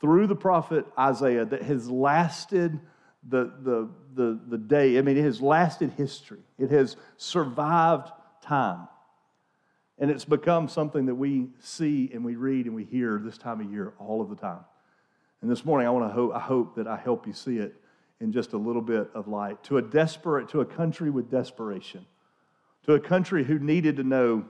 through 0.01 0.27
the 0.27 0.37
prophet 0.37 0.87
Isaiah 0.99 1.45
that 1.45 1.63
has 1.63 1.89
lasted 1.91 2.81
the, 3.29 3.53
the, 3.63 3.89
the, 4.15 4.41
the 4.49 4.59
day. 4.59 4.99
I 4.99 5.03
mean, 5.03 5.17
it 5.17 5.25
has 5.25 5.41
lasted 5.41 5.93
history, 5.97 6.41
it 6.59 6.71
has 6.71 6.97
survived 7.17 8.11
time. 8.43 8.89
And 9.99 10.11
it's 10.11 10.25
become 10.25 10.67
something 10.69 11.07
that 11.07 11.15
we 11.15 11.49
see 11.59 12.11
and 12.15 12.25
we 12.25 12.35
read 12.35 12.65
and 12.65 12.75
we 12.75 12.85
hear 12.85 13.21
this 13.23 13.37
time 13.37 13.61
of 13.61 13.71
year 13.71 13.93
all 13.99 14.23
of 14.23 14.31
the 14.31 14.35
time. 14.35 14.65
And 15.43 15.51
this 15.51 15.63
morning, 15.63 15.87
I 15.87 15.91
want 15.91 16.09
to 16.09 16.15
hope, 16.15 16.35
I 16.35 16.41
hope 16.41 16.77
that 16.77 16.87
I 16.87 16.97
help 16.97 17.27
you 17.27 17.35
see 17.35 17.59
it 17.59 17.75
in 18.19 18.33
just 18.33 18.55
a 18.55 18.57
little 18.57 18.81
bit 18.81 19.11
of 19.15 19.29
light. 19.29 19.63
To 19.65 19.77
a 19.77 19.83
desperate, 19.83 20.49
to 20.51 20.63
a 20.63 20.65
country 20.65 21.11
with 21.11 21.31
desperation, 21.31 22.07
to 22.85 22.95
a 22.95 23.01
country 23.01 23.45
who 23.45 23.59
needed 23.59 23.97
to 23.97 24.03
know 24.03 24.47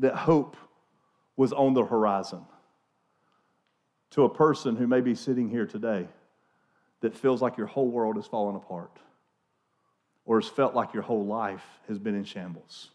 that 0.00 0.14
hope 0.14 0.56
was 1.34 1.54
on 1.54 1.72
the 1.72 1.84
horizon, 1.84 2.44
to 4.10 4.24
a 4.24 4.28
person 4.28 4.76
who 4.76 4.86
may 4.86 5.00
be 5.00 5.14
sitting 5.14 5.48
here 5.48 5.66
today 5.66 6.08
that 7.00 7.16
feels 7.16 7.40
like 7.42 7.56
your 7.56 7.66
whole 7.66 7.88
world 7.88 8.16
has 8.16 8.26
fallen 8.26 8.56
apart 8.56 8.96
or 10.24 10.40
has 10.40 10.48
felt 10.48 10.74
like 10.74 10.92
your 10.94 11.02
whole 11.02 11.24
life 11.24 11.64
has 11.88 11.98
been 11.98 12.14
in 12.14 12.24
shambles. 12.24 12.90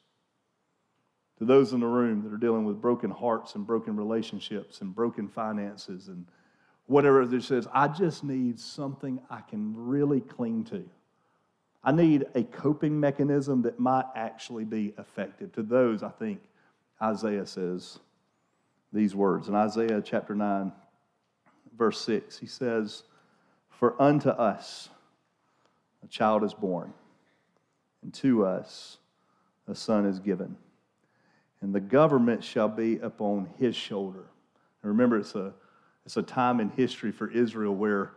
To 1.40 1.46
those 1.46 1.74
in 1.74 1.82
the 1.82 1.88
room 1.88 2.24
that 2.24 2.32
are 2.32 2.38
dealing 2.38 2.66
with 2.66 2.82
broken 2.82 3.12
hearts 3.12 3.56
and 3.56 3.68
broken 3.68 3.98
relationships 3.98 4.82
and 4.82 4.96
broken 4.96 5.28
finances 5.28 6.08
and 6.08 6.26
whatever 6.86 7.26
that 7.26 7.44
says, 7.44 7.68
I 7.74 7.88
just 7.88 8.24
need 8.24 8.60
something 8.60 9.20
I 9.30 9.42
can 9.42 9.74
really 9.76 10.22
cling 10.22 10.64
to. 10.66 10.88
I 11.84 11.92
need 11.92 12.26
a 12.36 12.44
coping 12.44 13.00
mechanism 13.00 13.62
that 13.64 13.80
might 13.80 14.06
actually 14.16 14.64
be 14.64 14.94
effective. 14.98 15.52
To 15.54 15.64
those, 15.64 16.04
I 16.04 16.10
think 16.10 16.40
Isaiah 17.02 17.46
says 17.46 18.00
these 18.94 19.14
words. 19.14 19.50
In 19.50 19.56
Isaiah 19.56 20.02
chapter 20.02 20.34
9, 20.34 20.72
verse 21.78 22.00
6, 22.02 22.40
he 22.40 22.48
says, 22.48 23.04
For 23.80 24.02
unto 24.02 24.30
us 24.30 24.90
a 26.04 26.08
child 26.08 26.44
is 26.44 26.54
born, 26.54 26.94
and 28.02 28.14
to 28.16 28.46
us 28.46 28.98
a 29.68 29.76
son 29.76 30.06
is 30.06 30.20
given, 30.20 30.56
and 31.62 31.74
the 31.74 31.82
government 31.82 32.44
shall 32.44 32.70
be 32.70 33.00
upon 33.00 33.50
his 33.58 33.76
shoulder. 33.76 34.26
And 34.82 34.92
remember, 34.92 35.18
it's 35.18 35.36
a, 35.36 35.54
it's 36.06 36.16
a 36.16 36.24
time 36.24 36.60
in 36.60 36.70
history 36.70 37.12
for 37.12 37.30
Israel 37.30 37.76
where 37.76 38.12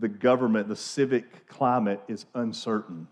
the 0.00 0.08
government, 0.08 0.68
the 0.68 0.76
civic 0.76 1.46
climate 1.46 2.00
is 2.08 2.26
uncertain. 2.34 3.06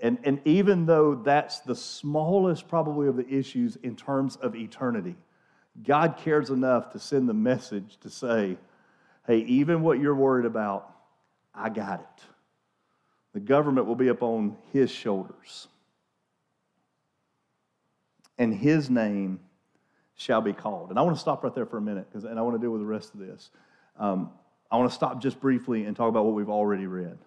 And, 0.00 0.18
and 0.24 0.40
even 0.44 0.86
though 0.86 1.14
that's 1.14 1.60
the 1.60 1.74
smallest, 1.74 2.68
probably, 2.68 3.08
of 3.08 3.16
the 3.16 3.28
issues 3.28 3.76
in 3.82 3.96
terms 3.96 4.36
of 4.36 4.56
eternity, 4.56 5.16
God 5.84 6.16
cares 6.16 6.50
enough 6.50 6.90
to 6.92 6.98
send 6.98 7.28
the 7.28 7.34
message 7.34 7.98
to 8.00 8.10
say, 8.10 8.56
hey, 9.28 9.40
even 9.40 9.82
what 9.82 10.00
you're 10.00 10.14
worried 10.14 10.46
about, 10.46 10.90
I 11.54 11.68
got 11.68 12.00
it. 12.00 12.24
The 13.34 13.40
government 13.40 13.86
will 13.86 13.94
be 13.94 14.08
upon 14.08 14.56
his 14.72 14.90
shoulders. 14.90 15.68
And 18.38 18.54
his 18.54 18.88
name 18.88 19.40
shall 20.16 20.40
be 20.40 20.54
called. 20.54 20.88
And 20.88 20.98
I 20.98 21.02
want 21.02 21.14
to 21.14 21.20
stop 21.20 21.44
right 21.44 21.54
there 21.54 21.66
for 21.66 21.76
a 21.76 21.80
minute, 21.80 22.06
because 22.08 22.24
and 22.24 22.38
I 22.38 22.42
want 22.42 22.56
to 22.56 22.60
deal 22.60 22.70
with 22.70 22.80
the 22.80 22.86
rest 22.86 23.12
of 23.12 23.20
this. 23.20 23.50
Um, 23.98 24.30
I 24.70 24.78
want 24.78 24.90
to 24.90 24.94
stop 24.94 25.20
just 25.20 25.38
briefly 25.40 25.84
and 25.84 25.94
talk 25.94 26.08
about 26.08 26.24
what 26.24 26.34
we've 26.34 26.48
already 26.48 26.86
read. 26.86 27.18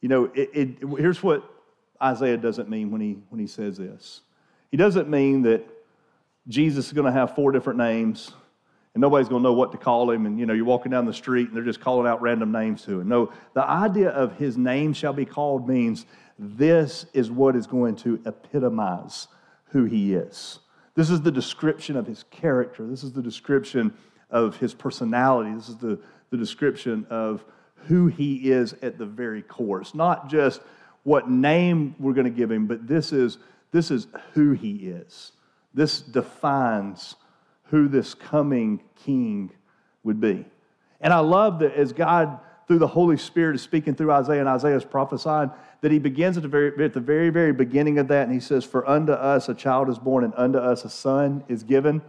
You 0.00 0.08
know, 0.08 0.24
it, 0.32 0.50
it, 0.54 0.68
here's 0.96 1.22
what 1.24 1.42
Isaiah 2.00 2.36
doesn't 2.36 2.68
mean 2.68 2.92
when 2.92 3.00
he, 3.00 3.18
when 3.30 3.40
he 3.40 3.48
says 3.48 3.78
this. 3.78 4.20
He 4.70 4.76
doesn't 4.76 5.08
mean 5.08 5.42
that 5.42 5.66
Jesus 6.46 6.86
is 6.86 6.92
going 6.92 7.06
to 7.06 7.12
have 7.12 7.34
four 7.34 7.50
different 7.50 7.78
names 7.78 8.30
and 8.96 9.02
nobody's 9.02 9.28
going 9.28 9.42
to 9.42 9.48
know 9.50 9.52
what 9.52 9.72
to 9.72 9.76
call 9.76 10.10
him. 10.10 10.24
And, 10.24 10.40
you 10.40 10.46
know, 10.46 10.54
you're 10.54 10.64
walking 10.64 10.90
down 10.90 11.04
the 11.04 11.12
street 11.12 11.48
and 11.48 11.54
they're 11.54 11.62
just 11.62 11.82
calling 11.82 12.06
out 12.06 12.22
random 12.22 12.50
names 12.50 12.82
to 12.84 12.98
him. 12.98 13.08
No, 13.08 13.30
the 13.52 13.62
idea 13.62 14.08
of 14.08 14.38
his 14.38 14.56
name 14.56 14.94
shall 14.94 15.12
be 15.12 15.26
called 15.26 15.68
means 15.68 16.06
this 16.38 17.04
is 17.12 17.30
what 17.30 17.56
is 17.56 17.66
going 17.66 17.96
to 17.96 18.18
epitomize 18.24 19.28
who 19.66 19.84
he 19.84 20.14
is. 20.14 20.60
This 20.94 21.10
is 21.10 21.20
the 21.20 21.30
description 21.30 21.94
of 21.98 22.06
his 22.06 22.24
character. 22.30 22.86
This 22.86 23.04
is 23.04 23.12
the 23.12 23.20
description 23.20 23.92
of 24.30 24.56
his 24.56 24.72
personality. 24.72 25.52
This 25.52 25.68
is 25.68 25.76
the, 25.76 25.98
the 26.30 26.38
description 26.38 27.06
of 27.10 27.44
who 27.88 28.06
he 28.06 28.50
is 28.50 28.74
at 28.80 28.96
the 28.96 29.04
very 29.04 29.42
core. 29.42 29.82
It's 29.82 29.94
not 29.94 30.30
just 30.30 30.62
what 31.02 31.28
name 31.28 31.96
we're 31.98 32.14
going 32.14 32.24
to 32.24 32.30
give 32.30 32.50
him, 32.50 32.66
but 32.66 32.88
this 32.88 33.12
is, 33.12 33.36
this 33.72 33.90
is 33.90 34.06
who 34.32 34.52
he 34.52 34.88
is. 34.88 35.32
This 35.74 36.00
defines 36.00 37.16
who 37.70 37.88
this 37.88 38.14
coming 38.14 38.80
king 39.04 39.50
would 40.04 40.20
be. 40.20 40.46
And 41.00 41.12
I 41.12 41.18
love 41.18 41.58
that 41.60 41.74
as 41.74 41.92
God, 41.92 42.38
through 42.66 42.78
the 42.78 42.86
Holy 42.86 43.16
Spirit, 43.16 43.56
is 43.56 43.62
speaking 43.62 43.94
through 43.94 44.12
Isaiah 44.12 44.40
and 44.40 44.48
Isaiah 44.48 44.76
is 44.76 44.84
prophesying, 44.84 45.50
that 45.82 45.92
he 45.92 45.98
begins 45.98 46.36
at 46.36 46.42
the, 46.42 46.48
very, 46.48 46.84
at 46.84 46.94
the 46.94 47.00
very, 47.00 47.30
very 47.30 47.52
beginning 47.52 47.98
of 47.98 48.08
that, 48.08 48.24
and 48.24 48.32
he 48.32 48.40
says, 48.40 48.64
For 48.64 48.88
unto 48.88 49.12
us 49.12 49.48
a 49.48 49.54
child 49.54 49.88
is 49.88 49.98
born, 49.98 50.24
and 50.24 50.32
unto 50.36 50.58
us 50.58 50.84
a 50.84 50.90
son 50.90 51.44
is 51.48 51.62
given. 51.62 52.02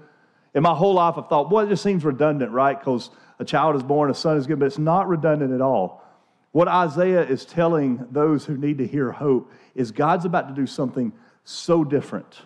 In 0.54 0.64
my 0.64 0.74
whole 0.74 0.94
life, 0.94 1.16
I've 1.18 1.28
thought, 1.28 1.52
well, 1.52 1.66
it 1.66 1.70
just 1.70 1.84
seems 1.84 2.04
redundant, 2.04 2.52
right? 2.52 2.80
Because 2.80 3.12
a 3.40 3.46
child 3.46 3.76
is 3.76 3.84
born, 3.84 4.10
a 4.10 4.16
son 4.16 4.38
is 4.38 4.48
given, 4.48 4.60
but 4.60 4.66
it's 4.66 4.78
not 4.78 5.08
redundant 5.08 5.54
at 5.54 5.62
all. 5.62 6.04
What 6.52 6.68
Isaiah 6.68 7.22
is 7.22 7.46
telling 7.46 8.08
those 8.10 8.46
who 8.46 8.58
need 8.58 8.78
to 8.80 8.88
hear 8.88 9.12
hope 9.12 9.52
is 9.76 9.92
God's 9.92 10.26
about 10.26 10.48
to 10.48 10.56
do 10.56 10.66
something 10.66 11.14
so 11.44 11.84
different 11.84 12.42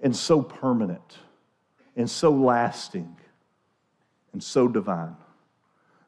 and 0.00 0.14
so 0.14 0.42
permanent 0.42 1.18
and 1.96 2.10
so 2.10 2.30
lasting 2.30 3.16
and 4.32 4.42
so 4.42 4.68
divine. 4.68 5.16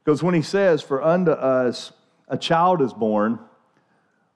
Because 0.04 0.22
when 0.22 0.34
he 0.34 0.42
says, 0.42 0.82
For 0.82 1.02
unto 1.02 1.32
us 1.32 1.92
a 2.28 2.36
child 2.36 2.82
is 2.82 2.92
born, 2.92 3.38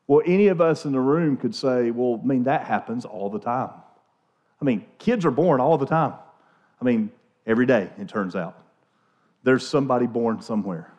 well, 0.07 0.23
any 0.25 0.49
of 0.49 0.61
us 0.61 0.85
in 0.85 0.93
the 0.93 1.01
room 1.01 1.37
could 1.37 1.55
say, 1.55 1.91
Well, 1.91 2.21
I 2.23 2.27
mean, 2.27 2.45
that 2.45 2.67
happens 2.67 3.05
all 3.05 3.31
the 3.31 3.39
time. 3.39 3.71
I 4.61 4.65
mean, 4.65 4.85
kids 4.99 5.25
are 5.25 5.31
born 5.31 5.61
all 5.61 5.79
the 5.79 5.87
time. 5.87 6.15
I 6.81 6.85
mean, 6.85 7.11
every 7.47 7.67
day, 7.67 7.91
it 7.99 8.09
turns 8.09 8.35
out. 8.35 8.61
There's 9.45 9.67
somebody 9.67 10.07
born 10.07 10.41
somewhere. 10.41 10.93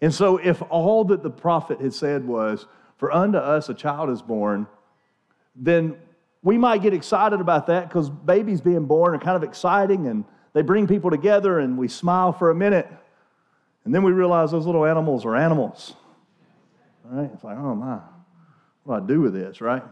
And 0.00 0.12
so, 0.12 0.36
if 0.36 0.62
all 0.68 1.04
that 1.04 1.22
the 1.22 1.30
prophet 1.30 1.80
had 1.80 1.94
said 1.94 2.26
was, 2.26 2.66
For 2.98 3.12
unto 3.12 3.38
us 3.38 3.68
a 3.68 3.74
child 3.74 4.10
is 4.10 4.22
born, 4.22 4.66
then 5.54 5.96
we 6.46 6.56
might 6.56 6.80
get 6.80 6.94
excited 6.94 7.40
about 7.40 7.66
that 7.66 7.88
because 7.88 8.08
babies 8.08 8.60
being 8.60 8.84
born 8.84 9.16
are 9.16 9.18
kind 9.18 9.36
of 9.36 9.42
exciting 9.42 10.06
and 10.06 10.24
they 10.52 10.62
bring 10.62 10.86
people 10.86 11.10
together 11.10 11.58
and 11.58 11.76
we 11.76 11.88
smile 11.88 12.32
for 12.32 12.50
a 12.50 12.54
minute. 12.54 12.88
And 13.84 13.92
then 13.92 14.04
we 14.04 14.12
realize 14.12 14.52
those 14.52 14.64
little 14.64 14.86
animals 14.86 15.24
are 15.24 15.34
animals. 15.34 15.94
Right? 17.02 17.28
It's 17.34 17.42
like, 17.42 17.58
oh 17.58 17.74
my, 17.74 17.98
what 18.84 18.98
do 18.98 19.04
I 19.04 19.06
do 19.08 19.20
with 19.22 19.34
this, 19.34 19.60
right? 19.60 19.82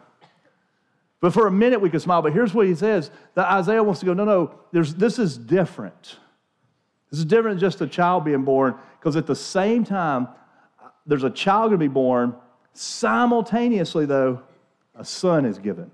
But 1.20 1.32
for 1.32 1.48
a 1.48 1.50
minute 1.50 1.80
we 1.80 1.90
could 1.90 2.00
smile. 2.00 2.22
But 2.22 2.32
here's 2.32 2.54
what 2.54 2.68
he 2.68 2.76
says 2.76 3.10
that 3.34 3.50
Isaiah 3.50 3.82
wants 3.82 3.98
to 3.98 4.06
go, 4.06 4.14
no, 4.14 4.24
no, 4.24 4.54
there's, 4.70 4.94
this 4.94 5.18
is 5.18 5.36
different. 5.36 6.18
This 7.10 7.18
is 7.18 7.24
different 7.24 7.58
than 7.58 7.68
just 7.68 7.80
a 7.80 7.88
child 7.88 8.24
being 8.24 8.44
born, 8.44 8.76
because 9.00 9.16
at 9.16 9.26
the 9.26 9.34
same 9.34 9.82
time, 9.82 10.28
there's 11.04 11.24
a 11.24 11.30
child 11.30 11.70
going 11.70 11.80
to 11.80 11.84
be 11.84 11.88
born. 11.88 12.36
Simultaneously, 12.74 14.06
though, 14.06 14.40
a 14.94 15.04
son 15.04 15.46
is 15.46 15.58
given. 15.58 15.90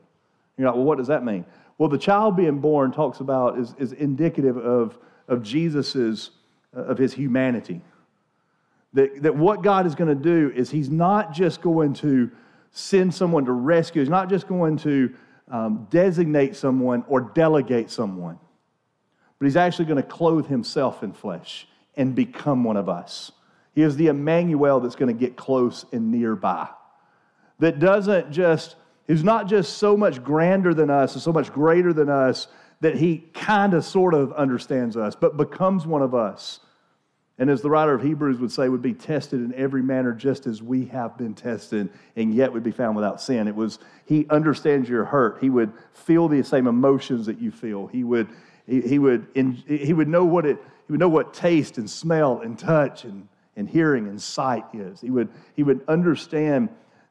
You're 0.60 0.68
like, 0.68 0.76
well, 0.76 0.84
what 0.84 0.98
does 0.98 1.08
that 1.08 1.24
mean? 1.24 1.44
Well, 1.78 1.88
the 1.88 1.98
child 1.98 2.36
being 2.36 2.58
born 2.58 2.92
talks 2.92 3.20
about 3.20 3.58
is, 3.58 3.74
is 3.78 3.92
indicative 3.92 4.56
of, 4.56 4.98
of 5.28 5.42
Jesus's, 5.42 6.30
uh, 6.76 6.82
of 6.82 6.98
his 6.98 7.14
humanity. 7.14 7.80
That, 8.92 9.22
that 9.22 9.36
what 9.36 9.62
God 9.62 9.86
is 9.86 9.94
going 9.94 10.08
to 10.08 10.22
do 10.22 10.52
is 10.54 10.70
he's 10.70 10.90
not 10.90 11.32
just 11.32 11.62
going 11.62 11.94
to 11.94 12.30
send 12.72 13.14
someone 13.14 13.44
to 13.46 13.52
rescue, 13.52 14.02
he's 14.02 14.08
not 14.08 14.28
just 14.28 14.46
going 14.46 14.76
to 14.78 15.14
um, 15.50 15.86
designate 15.90 16.54
someone 16.54 17.04
or 17.08 17.20
delegate 17.20 17.90
someone 17.90 18.38
but 19.40 19.46
he's 19.46 19.56
actually 19.56 19.86
going 19.86 19.96
to 19.96 20.08
clothe 20.08 20.46
himself 20.46 21.02
in 21.02 21.12
flesh 21.12 21.66
and 21.96 22.14
become 22.14 22.62
one 22.62 22.76
of 22.76 22.88
us. 22.88 23.32
He 23.74 23.82
is 23.82 23.96
the 23.96 24.08
Emmanuel 24.08 24.80
that's 24.80 24.96
going 24.96 25.16
to 25.16 25.18
get 25.18 25.36
close 25.36 25.86
and 25.92 26.12
nearby. 26.12 26.68
That 27.58 27.78
doesn't 27.78 28.32
just, 28.32 28.76
he's 29.10 29.24
not 29.24 29.48
just 29.48 29.78
so 29.78 29.96
much 29.96 30.22
grander 30.22 30.72
than 30.72 30.90
us 30.90 31.14
and 31.14 31.22
so 31.22 31.32
much 31.32 31.52
greater 31.52 31.92
than 31.92 32.08
us 32.08 32.46
that 32.80 32.96
he 32.96 33.18
kind 33.34 33.74
of 33.74 33.84
sort 33.84 34.14
of 34.14 34.32
understands 34.32 34.96
us, 34.96 35.14
but 35.14 35.36
becomes 35.36 35.86
one 35.86 36.02
of 36.02 36.14
us. 36.14 36.60
And 37.38 37.48
as 37.48 37.62
the 37.62 37.70
writer 37.70 37.94
of 37.94 38.02
Hebrews 38.02 38.38
would 38.38 38.52
say, 38.52 38.68
would 38.68 38.82
be 38.82 38.92
tested 38.92 39.40
in 39.40 39.54
every 39.54 39.82
manner 39.82 40.12
just 40.12 40.46
as 40.46 40.62
we 40.62 40.86
have 40.86 41.16
been 41.16 41.34
tested, 41.34 41.88
and 42.14 42.34
yet 42.34 42.52
would 42.52 42.62
be 42.62 42.70
found 42.70 42.96
without 42.96 43.20
sin. 43.20 43.48
It 43.48 43.56
was, 43.56 43.78
he 44.04 44.26
understands 44.28 44.88
your 44.88 45.06
hurt. 45.06 45.38
He 45.40 45.48
would 45.48 45.72
feel 45.92 46.28
the 46.28 46.42
same 46.42 46.66
emotions 46.66 47.26
that 47.26 47.40
you 47.40 47.50
feel. 47.50 47.86
He 47.86 48.04
would, 48.04 48.28
he, 48.66 48.82
he, 48.82 48.98
would, 48.98 49.26
he 49.66 49.92
would 49.94 50.08
know 50.08 50.24
what 50.24 50.44
it, 50.44 50.58
he 50.86 50.92
would 50.92 51.00
know 51.00 51.08
what 51.08 51.32
taste 51.32 51.78
and 51.78 51.88
smell 51.88 52.40
and 52.40 52.58
touch 52.58 53.04
and, 53.04 53.26
and 53.56 53.68
hearing 53.68 54.06
and 54.06 54.20
sight 54.20 54.64
is. 54.74 55.00
He 55.00 55.10
would, 55.10 55.30
he 55.56 55.62
would 55.62 55.80
understand 55.88 56.68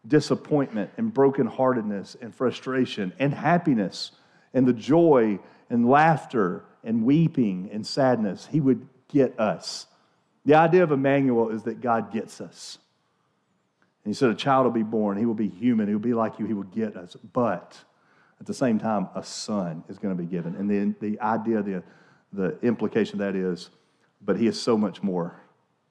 disappointment 0.07 0.91
and 0.97 1.13
brokenheartedness 1.13 2.21
and 2.21 2.33
frustration 2.33 3.13
and 3.19 3.33
happiness 3.33 4.11
and 4.53 4.67
the 4.67 4.73
joy 4.73 5.39
and 5.69 5.87
laughter 5.87 6.63
and 6.83 7.03
weeping 7.03 7.69
and 7.71 7.85
sadness. 7.85 8.47
He 8.49 8.59
would 8.59 8.87
get 9.07 9.39
us. 9.39 9.87
The 10.45 10.55
idea 10.55 10.83
of 10.83 10.91
Emmanuel 10.91 11.49
is 11.49 11.63
that 11.63 11.81
God 11.81 12.11
gets 12.11 12.41
us. 12.41 12.79
And 14.03 14.13
he 14.13 14.17
said, 14.17 14.29
A 14.29 14.35
child 14.35 14.65
will 14.65 14.71
be 14.71 14.83
born. 14.83 15.17
He 15.17 15.25
will 15.25 15.33
be 15.33 15.49
human. 15.49 15.87
He 15.87 15.93
will 15.93 15.99
be 16.01 16.13
like 16.13 16.39
you. 16.39 16.45
He 16.45 16.53
will 16.53 16.63
get 16.63 16.95
us. 16.95 17.15
But 17.33 17.77
at 18.39 18.45
the 18.45 18.53
same 18.53 18.79
time, 18.79 19.09
a 19.15 19.23
son 19.23 19.83
is 19.89 19.99
going 19.99 20.15
to 20.15 20.21
be 20.21 20.29
given. 20.29 20.55
And 20.55 20.69
the, 20.69 20.95
the 20.99 21.19
idea, 21.19 21.61
the, 21.61 21.83
the 22.31 22.57
implication 22.61 23.21
of 23.21 23.33
that 23.33 23.35
is, 23.35 23.69
but 24.21 24.37
he 24.37 24.47
is 24.47 24.59
so 24.59 24.77
much 24.77 25.03
more 25.03 25.39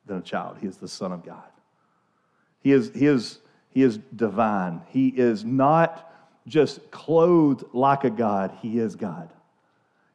than 0.07 0.19
a 0.19 0.23
child. 0.23 0.57
He 0.61 0.67
is 0.67 0.79
the 0.79 0.88
Son 0.88 1.12
of 1.12 1.25
God. 1.25 1.45
He 2.61 2.73
is, 2.73 2.91
he 2.95 3.07
is, 3.07 3.38
he 3.78 3.85
is 3.85 3.99
divine. 4.16 4.82
He 4.88 5.06
is 5.06 5.44
not 5.44 6.12
just 6.49 6.90
clothed 6.90 7.62
like 7.73 8.02
a 8.02 8.11
God, 8.11 8.50
he 8.61 8.80
is 8.80 8.97
God. 8.97 9.32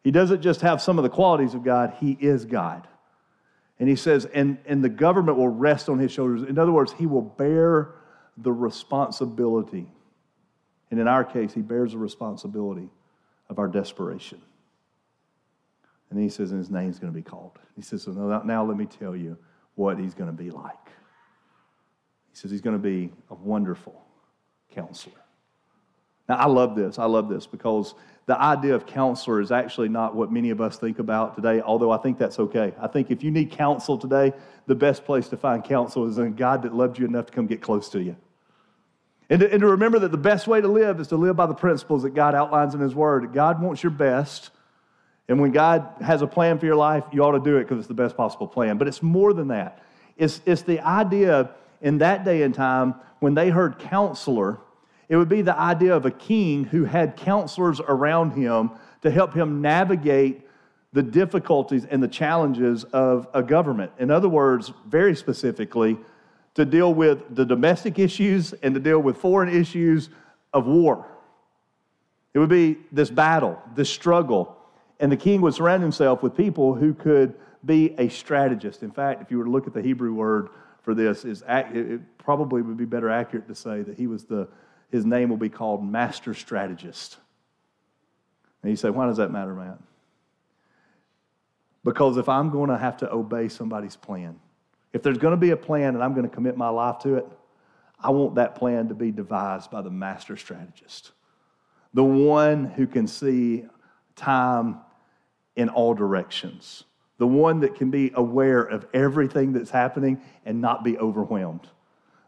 He 0.04 0.12
doesn't 0.12 0.42
just 0.42 0.60
have 0.60 0.82
some 0.82 1.00
of 1.00 1.04
the 1.04 1.10
qualities 1.10 1.54
of 1.54 1.64
God, 1.64 1.94
he 1.98 2.12
is 2.20 2.44
God. 2.44 2.86
And 3.80 3.88
he 3.88 3.96
says, 3.96 4.26
and, 4.26 4.58
and 4.66 4.84
the 4.84 4.90
government 4.90 5.38
will 5.38 5.48
rest 5.48 5.88
on 5.88 5.98
his 5.98 6.12
shoulders. 6.12 6.42
In 6.44 6.60
other 6.60 6.74
words, 6.74 6.92
he 6.92 7.06
will 7.06 7.22
bear 7.22 7.92
the 8.36 8.52
responsibility. 8.52 9.88
And 10.92 11.00
in 11.00 11.08
our 11.08 11.24
case, 11.24 11.54
he 11.54 11.62
bears 11.62 11.94
the 11.94 12.00
responsibility 12.00 12.90
of 13.50 13.60
our 13.60 13.70
desperation. 13.70 14.42
And 16.10 16.20
he 16.20 16.28
says, 16.28 16.52
and 16.52 16.60
his 16.60 16.70
name's 16.70 17.00
going 17.00 17.14
to 17.14 17.16
be 17.16 17.24
called. 17.24 17.58
He 17.78 17.82
says, 17.82 18.04
so 18.04 18.12
now, 18.12 18.42
now 18.44 18.66
let 18.66 18.76
me 18.76 18.88
tell 18.88 19.16
you 19.16 19.38
what 19.76 19.98
he's 19.98 20.14
going 20.14 20.30
to 20.30 20.36
be 20.36 20.52
like. 20.52 20.76
He 22.34 22.40
says, 22.40 22.52
he's 22.52 22.62
going 22.62 22.76
to 22.76 22.82
be 22.82 23.12
a 23.30 23.36
wonderful 23.36 24.04
counselor. 24.74 25.16
Now, 26.28 26.36
I 26.36 26.48
love 26.48 26.76
this. 26.76 26.98
I 26.98 27.06
love 27.06 27.30
this 27.30 27.46
because 27.46 27.94
the 28.26 28.42
idea 28.42 28.74
of 28.74 28.86
counselor 28.86 29.40
is 29.40 29.52
actually 29.52 29.90
not 29.90 30.16
what 30.16 30.32
many 30.32 30.50
of 30.50 30.60
us 30.62 30.78
think 30.78 30.98
about 30.98 31.36
today, 31.36 31.62
although 31.62 31.92
I 31.92 31.98
think 31.98 32.18
that's 32.18 32.40
okay. 32.40 32.74
I 32.82 32.88
think 32.88 33.12
if 33.12 33.24
you 33.24 33.30
need 33.30 33.52
counsel 33.52 33.98
today, 33.98 34.34
the 34.66 34.76
best 34.76 35.06
place 35.06 35.28
to 35.30 35.38
find 35.38 35.64
counsel 35.64 36.08
is 36.08 36.18
in 36.18 36.34
God 36.34 36.64
that 36.64 36.74
loved 36.74 36.98
you 36.98 37.06
enough 37.06 37.28
to 37.28 37.34
come 37.34 37.46
get 37.46 37.62
close 37.62 37.90
to 37.90 38.02
you. 38.02 38.16
And 39.30 39.42
to, 39.42 39.52
and 39.52 39.62
to 39.62 39.68
remember 39.68 40.00
that 40.00 40.12
the 40.12 40.18
best 40.18 40.48
way 40.48 40.62
to 40.62 40.68
live 40.68 41.00
is 41.00 41.10
to 41.10 41.18
live 41.18 41.36
by 41.36 41.46
the 41.46 41.54
principles 41.54 42.04
that 42.04 42.12
God 42.12 42.34
outlines 42.34 42.74
in 42.74 42.80
His 42.80 42.96
Word. 42.96 43.32
God 43.34 43.62
wants 43.62 43.84
your 43.84 43.92
best. 43.92 44.50
And 45.28 45.40
when 45.40 45.52
God 45.52 45.88
has 46.02 46.22
a 46.22 46.28
plan 46.28 46.60
for 46.60 46.66
your 46.66 46.76
life, 46.76 47.04
you 47.12 47.24
ought 47.24 47.32
to 47.32 47.40
do 47.40 47.58
it 47.58 47.64
because 47.64 47.80
it's 47.80 47.88
the 47.88 47.94
best 47.94 48.18
possible 48.18 48.48
plan. 48.48 48.78
But 48.78 48.88
it's 48.88 49.04
more 49.04 49.34
than 49.34 49.50
that. 49.50 49.82
It's, 50.18 50.42
it's 50.46 50.62
the 50.62 50.80
idea 50.82 51.52
in 51.84 52.00
that 52.00 52.26
day 52.26 52.42
and 52.42 52.56
time 52.56 52.96
when 53.20 53.36
they 53.36 53.50
heard 53.50 53.78
counselor, 53.78 54.58
it 55.10 55.18
would 55.18 55.30
be 55.30 55.44
the 55.44 55.56
idea 55.56 55.96
of 55.96 56.06
a 56.06 56.12
king 56.12 56.64
who 56.64 56.86
had 56.86 57.16
counselors 57.16 57.80
around 57.82 58.32
him 58.32 58.72
to 59.02 59.12
help 59.12 59.36
him 59.36 59.62
navigate 59.62 60.48
the 60.94 61.04
difficulties 61.04 61.86
and 61.86 62.02
the 62.02 62.08
challenges 62.08 62.86
of 62.86 63.28
a 63.34 63.44
government. 63.44 63.92
In 64.00 64.10
other 64.10 64.30
words, 64.30 64.72
very 64.88 65.16
specifically, 65.16 65.98
to 66.56 66.66
deal 66.66 66.94
with 66.94 67.36
the 67.36 67.46
domestic 67.46 68.00
issues 68.00 68.54
and 68.54 68.74
to 68.76 68.80
deal 68.80 69.00
with 69.00 69.18
foreign 69.18 69.50
issues 69.50 70.10
of 70.54 70.66
war. 70.66 71.06
It 72.34 72.40
would 72.40 72.50
be 72.50 72.78
this 72.92 73.10
battle, 73.10 73.62
this 73.76 73.90
struggle. 73.90 74.56
And 75.00 75.12
the 75.12 75.18
king 75.18 75.42
would 75.42 75.54
surround 75.54 75.82
himself 75.82 76.24
with 76.24 76.38
people 76.38 76.76
who 76.76 76.94
could 76.94 77.36
be 77.66 77.94
a 77.98 78.08
strategist. 78.10 78.84
In 78.84 78.92
fact, 78.92 79.22
if 79.22 79.32
you 79.32 79.38
were 79.38 79.46
to 79.46 79.50
look 79.50 79.68
at 79.68 79.74
the 79.74 79.82
Hebrew 79.82 80.14
word 80.14 80.50
for 80.84 80.94
this, 80.94 81.26
is 81.26 81.44
it 81.48 82.02
probably 82.18 82.62
would 82.62 82.78
be 82.78 82.86
better 82.86 83.10
accurate 83.10 83.48
to 83.48 83.56
say 83.56 83.82
that 83.82 83.98
he 83.98 84.08
was 84.08 84.26
the 84.26 84.48
his 84.92 85.06
name 85.08 85.30
will 85.30 85.38
be 85.38 85.50
called 85.50 85.84
Master 85.84 86.36
Strategist. 86.36 87.18
And 88.62 88.70
you 88.70 88.76
say, 88.76 88.92
why 88.92 89.08
does 89.08 89.18
that 89.18 89.32
matter, 89.32 89.56
Matt? 89.56 89.80
Because 91.84 92.18
if 92.18 92.30
I'm 92.30 92.52
going 92.52 92.70
to 92.70 92.78
have 92.78 92.98
to 92.98 93.12
obey 93.12 93.50
somebody's 93.50 93.96
plan, 93.96 94.40
if 94.94 95.02
there's 95.02 95.18
going 95.18 95.32
to 95.32 95.38
be 95.38 95.50
a 95.50 95.58
plan 95.58 95.96
and 95.96 96.04
I'm 96.04 96.14
going 96.14 96.30
to 96.30 96.34
commit 96.34 96.56
my 96.58 96.70
life 96.70 97.00
to 97.00 97.16
it, 97.16 97.26
I 98.00 98.12
want 98.12 98.36
that 98.36 98.54
plan 98.54 98.90
to 98.90 98.94
be 98.94 99.12
devised 99.12 99.72
by 99.72 99.82
the 99.82 99.90
master 99.90 100.38
strategist, 100.38 101.12
the 101.96 102.04
one 102.04 102.66
who 102.66 102.86
can 102.86 103.08
see 103.08 103.66
time 104.16 104.78
in 105.56 105.70
all 105.70 105.96
directions, 105.96 106.84
the 107.24 107.28
one 107.28 107.62
that 107.62 107.76
can 107.76 107.90
be 107.90 108.12
aware 108.16 108.62
of 108.62 108.86
everything 108.94 109.54
that's 109.54 109.70
happening 109.70 110.20
and 110.46 110.60
not 110.60 110.84
be 110.84 110.98
overwhelmed 110.98 111.70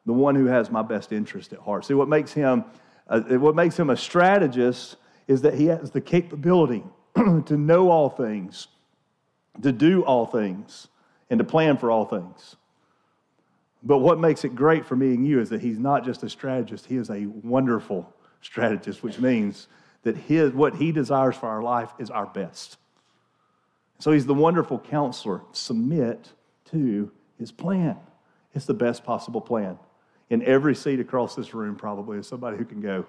the 0.06 0.14
one 0.14 0.36
who 0.36 0.46
has 0.46 0.70
my 0.70 0.82
best 0.82 1.12
interest 1.12 1.52
at 1.54 1.60
heart. 1.60 1.86
See, 1.86 1.94
what 1.94 2.08
makes 2.08 2.32
him, 2.32 2.64
uh, 3.08 3.22
what 3.22 3.56
makes 3.56 3.78
him 3.78 3.90
a 3.90 3.98
strategist 3.98 4.98
is 5.28 5.42
that 5.42 5.56
he 5.56 5.66
has 5.66 5.92
the 5.92 6.02
capability 6.02 6.84
to 7.16 7.58
know 7.58 7.90
all 7.90 8.10
things, 8.10 8.68
to 9.62 9.72
do 9.72 10.04
all 10.04 10.26
things, 10.26 10.88
and 11.30 11.40
to 11.40 11.44
plan 11.44 11.78
for 11.78 11.90
all 11.90 12.06
things. 12.06 12.56
But 13.82 13.98
what 13.98 14.20
makes 14.20 14.44
it 14.46 14.56
great 14.56 14.86
for 14.86 14.96
me 14.96 15.14
and 15.14 15.28
you 15.28 15.40
is 15.40 15.50
that 15.50 15.62
he's 15.62 15.80
not 15.80 16.06
just 16.06 16.24
a 16.24 16.30
strategist, 16.30 16.86
he 16.86 16.98
is 16.98 17.10
a 17.10 17.26
wonderful 17.26 18.12
strategist, 18.42 19.02
which 19.04 19.20
means 19.20 19.68
that 20.04 20.16
his, 20.16 20.52
what 20.52 20.76
he 20.76 20.92
desires 20.92 21.36
for 21.36 21.48
our 21.48 21.64
life 21.64 21.92
is 21.98 22.12
our 22.12 22.28
best. 22.28 22.78
So 24.00 24.12
he's 24.12 24.26
the 24.26 24.34
wonderful 24.34 24.80
counselor. 24.80 25.42
Submit 25.52 26.32
to 26.72 27.12
his 27.40 27.52
plan. 27.52 27.98
It's 28.54 28.66
the 28.66 28.74
best 28.74 29.04
possible 29.04 29.42
plan 29.42 29.78
in 30.30 30.44
every 30.44 30.76
seat 30.76 31.00
across 31.00 31.36
this 31.36 31.54
room 31.54 31.76
probably 31.76 32.18
is 32.18 32.28
somebody 32.28 32.58
who 32.58 32.66
can 32.66 32.82
go, 32.82 33.06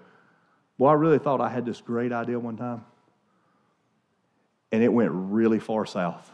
Well, 0.78 0.90
I 0.90 0.94
really 0.94 1.18
thought 1.18 1.40
I 1.40 1.48
had 1.48 1.64
this 1.64 1.80
great 1.80 2.12
idea 2.12 2.38
one 2.38 2.56
time, 2.56 2.84
and 4.72 4.82
it 4.82 4.92
went 4.92 5.10
really 5.12 5.58
far 5.58 5.86
south. 5.86 6.30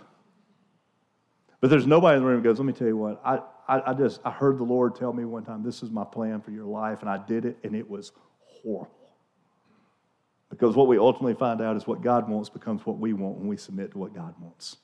But 1.60 1.70
there's 1.70 1.86
nobody 1.86 2.16
in 2.16 2.22
the 2.22 2.28
room 2.28 2.38
who 2.38 2.44
goes, 2.44 2.58
Let 2.58 2.66
me 2.66 2.72
tell 2.72 2.88
you 2.88 2.96
what, 2.96 3.20
I, 3.24 3.40
I, 3.68 3.90
I 3.90 3.94
just 3.94 4.20
I 4.24 4.30
heard 4.30 4.58
the 4.58 4.64
Lord 4.64 4.96
tell 4.96 5.12
me 5.12 5.24
one 5.24 5.44
time, 5.44 5.62
this 5.62 5.82
is 5.82 5.90
my 5.90 6.04
plan 6.04 6.40
for 6.40 6.50
your 6.50 6.66
life, 6.66 7.00
and 7.00 7.08
I 7.08 7.18
did 7.18 7.44
it, 7.44 7.58
and 7.62 7.76
it 7.76 7.88
was 7.88 8.12
horrible. 8.44 8.90
Because 10.52 10.76
what 10.76 10.86
we 10.86 10.98
ultimately 10.98 11.32
find 11.32 11.62
out 11.62 11.78
is 11.78 11.86
what 11.86 12.02
God 12.02 12.28
wants 12.28 12.50
becomes 12.50 12.84
what 12.84 12.98
we 12.98 13.14
want 13.14 13.38
when 13.38 13.48
we 13.48 13.56
submit 13.56 13.92
to 13.92 13.98
what 13.98 14.14
God 14.14 14.34
wants. 14.38 14.76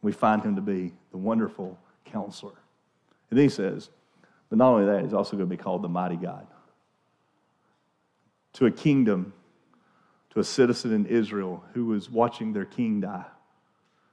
We 0.00 0.10
find 0.10 0.42
him 0.42 0.56
to 0.56 0.62
be 0.62 0.94
the 1.10 1.18
wonderful 1.18 1.78
counselor. 2.06 2.54
And 3.30 3.38
he 3.38 3.50
says, 3.50 3.90
but 4.48 4.56
not 4.56 4.70
only 4.70 4.86
that, 4.86 5.02
he's 5.02 5.12
also 5.12 5.36
going 5.36 5.50
to 5.50 5.54
be 5.54 5.62
called 5.62 5.82
the 5.82 5.88
mighty 5.88 6.16
God. 6.16 6.46
To 8.54 8.64
a 8.64 8.70
kingdom, 8.70 9.34
to 10.30 10.40
a 10.40 10.44
citizen 10.44 10.94
in 10.94 11.04
Israel 11.04 11.62
who 11.74 11.84
was 11.84 12.08
watching 12.08 12.54
their 12.54 12.64
king 12.64 13.02
die, 13.02 13.26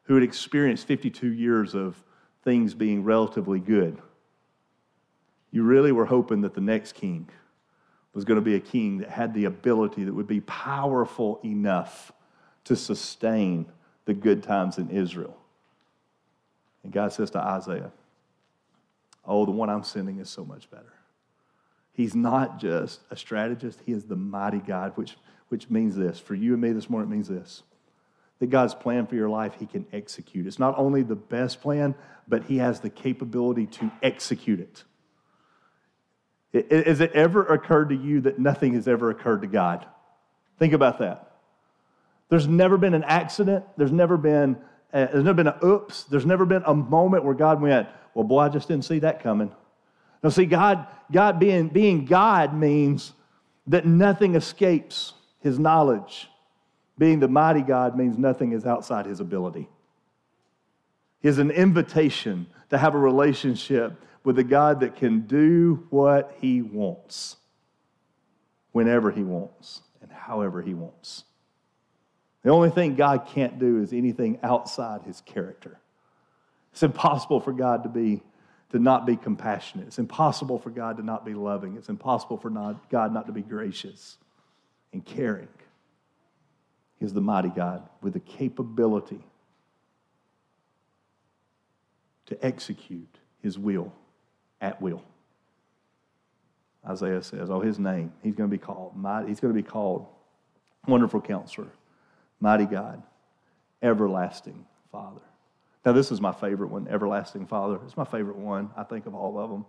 who 0.03 0.15
had 0.15 0.23
experienced 0.23 0.85
52 0.85 1.31
years 1.31 1.75
of 1.75 1.95
things 2.43 2.73
being 2.73 3.05
relatively 3.05 3.59
good. 3.61 4.01
You 5.49 5.63
really 5.63 5.93
were 5.93 6.07
hoping 6.07 6.41
that 6.41 6.55
the 6.55 6.61
next 6.61 6.95
king 6.95 7.29
was 8.13 8.25
going 8.25 8.35
to 8.35 8.41
be 8.41 8.55
a 8.55 8.59
king 8.59 8.99
that 8.99 9.09
had 9.09 9.33
the 9.33 9.45
ability 9.45 10.03
that 10.03 10.13
would 10.13 10.27
be 10.27 10.41
powerful 10.41 11.39
enough 11.43 12.11
to 12.65 12.75
sustain 12.75 13.65
the 14.05 14.13
good 14.13 14.43
times 14.43 14.77
in 14.77 14.89
Israel. 14.89 15.35
And 16.83 16.91
God 16.91 17.11
says 17.13 17.31
to 17.31 17.39
Isaiah, 17.39 17.91
Oh, 19.25 19.45
the 19.45 19.51
one 19.51 19.69
I'm 19.69 19.83
sending 19.83 20.19
is 20.19 20.29
so 20.29 20.43
much 20.43 20.69
better. 20.69 20.93
He's 21.93 22.13
not 22.13 22.59
just 22.59 23.01
a 23.09 23.15
strategist, 23.15 23.79
he 23.85 23.93
is 23.93 24.03
the 24.03 24.15
mighty 24.15 24.59
God, 24.59 24.93
which, 24.95 25.15
which 25.49 25.69
means 25.69 25.95
this. 25.95 26.19
For 26.19 26.35
you 26.35 26.53
and 26.53 26.61
me 26.61 26.71
this 26.71 26.89
morning, 26.89 27.11
it 27.11 27.15
means 27.15 27.27
this 27.27 27.63
that 28.39 28.49
God's 28.49 28.73
plan 28.73 29.07
for 29.07 29.15
your 29.15 29.29
life, 29.29 29.53
he 29.57 29.65
can 29.65 29.85
execute. 29.93 30.47
It's 30.47 30.59
not 30.59 30.77
only 30.77 31.01
the 31.01 31.15
best 31.15 31.61
plan, 31.61 31.95
but 32.27 32.43
he 32.43 32.57
has 32.57 32.81
the 32.81 32.89
capability 32.89 33.67
to 33.67 33.91
execute 34.01 34.59
it. 34.59 34.83
Has 36.53 37.01
it 37.01 37.11
ever 37.13 37.45
occurred 37.45 37.89
to 37.89 37.95
you 37.95 38.21
that 38.21 38.37
nothing 38.37 38.73
has 38.75 38.87
ever 38.87 39.09
occurred 39.09 39.41
to 39.41 39.47
God? 39.47 39.85
Think 40.59 40.73
about 40.73 40.99
that. 40.99 41.31
There's 42.29 42.47
never 42.47 42.77
been 42.77 42.93
an 42.93 43.03
accident. 43.03 43.65
There's 43.75 43.91
never 43.91 44.17
been, 44.17 44.57
a, 44.93 45.09
there's 45.11 45.23
never 45.23 45.33
been 45.33 45.47
an 45.47 45.59
oops. 45.63 46.03
There's 46.03 46.25
never 46.25 46.45
been 46.45 46.63
a 46.65 46.73
moment 46.73 47.25
where 47.25 47.33
God 47.33 47.61
went, 47.61 47.87
well, 48.13 48.23
boy, 48.23 48.39
I 48.39 48.49
just 48.49 48.67
didn't 48.67 48.85
see 48.85 48.99
that 48.99 49.23
coming. 49.23 49.51
Now, 50.23 50.29
see, 50.29 50.45
God, 50.45 50.87
God 51.11 51.39
being, 51.39 51.69
being 51.69 52.05
God 52.05 52.53
means 52.53 53.13
that 53.67 53.85
nothing 53.85 54.35
escapes 54.35 55.13
his 55.41 55.59
knowledge. 55.59 56.29
Being 56.97 57.19
the 57.19 57.27
mighty 57.27 57.61
God 57.61 57.97
means 57.97 58.17
nothing 58.17 58.51
is 58.51 58.65
outside 58.65 59.05
his 59.05 59.19
ability. 59.19 59.67
He 61.21 61.27
is 61.27 61.39
an 61.39 61.51
invitation 61.51 62.45
to 62.69 62.77
have 62.77 62.95
a 62.95 62.99
relationship 62.99 63.93
with 64.23 64.39
a 64.39 64.43
God 64.43 64.79
that 64.79 64.95
can 64.95 65.21
do 65.21 65.85
what 65.89 66.35
he 66.39 66.61
wants, 66.61 67.37
whenever 68.71 69.11
he 69.11 69.23
wants, 69.23 69.81
and 70.01 70.11
however 70.11 70.61
he 70.61 70.73
wants. 70.73 71.23
The 72.43 72.49
only 72.49 72.69
thing 72.69 72.95
God 72.95 73.27
can't 73.27 73.59
do 73.59 73.81
is 73.81 73.93
anything 73.93 74.39
outside 74.43 75.01
his 75.03 75.21
character. 75.21 75.79
It's 76.71 76.83
impossible 76.83 77.39
for 77.39 77.53
God 77.53 77.83
to 77.83 77.89
be 77.89 78.21
to 78.71 78.79
not 78.79 79.05
be 79.05 79.15
compassionate. 79.15 79.85
It's 79.85 79.99
impossible 79.99 80.57
for 80.57 80.71
God 80.71 80.97
to 80.97 81.03
not 81.03 81.23
be 81.23 81.35
loving. 81.35 81.77
It's 81.77 81.89
impossible 81.89 82.37
for 82.37 82.49
not, 82.49 82.89
God 82.89 83.13
not 83.13 83.27
to 83.27 83.31
be 83.31 83.43
gracious 83.43 84.17
and 84.91 85.05
caring. 85.05 85.47
He's 86.99 87.13
the 87.13 87.21
mighty 87.21 87.49
God 87.49 87.87
with 88.01 88.13
the 88.13 88.19
capability 88.19 89.23
to 92.25 92.43
execute 92.43 93.19
his 93.43 93.59
will 93.59 93.93
at 94.61 94.81
will. 94.81 95.03
Isaiah 96.87 97.23
says, 97.23 97.49
Oh, 97.49 97.61
his 97.61 97.79
name, 97.79 98.11
he's 98.21 98.35
going 98.35 98.49
to 98.49 98.53
be 98.53 98.61
called, 98.61 98.95
mighty, 98.95 99.29
he's 99.29 99.39
going 99.39 99.53
to 99.53 99.61
be 99.61 99.67
called 99.67 100.05
Wonderful 100.87 101.21
Counselor, 101.21 101.67
Mighty 102.39 102.65
God, 102.65 103.01
Everlasting 103.81 104.65
Father. 104.91 105.21
Now, 105.85 105.91
this 105.91 106.11
is 106.11 106.21
my 106.21 106.31
favorite 106.31 106.69
one, 106.69 106.87
Everlasting 106.87 107.47
Father. 107.47 107.79
It's 107.85 107.97
my 107.97 108.05
favorite 108.05 108.37
one, 108.37 108.69
I 108.77 108.83
think, 108.83 109.05
of 109.05 109.15
all 109.15 109.37
of 109.37 109.49
them. 109.49 109.65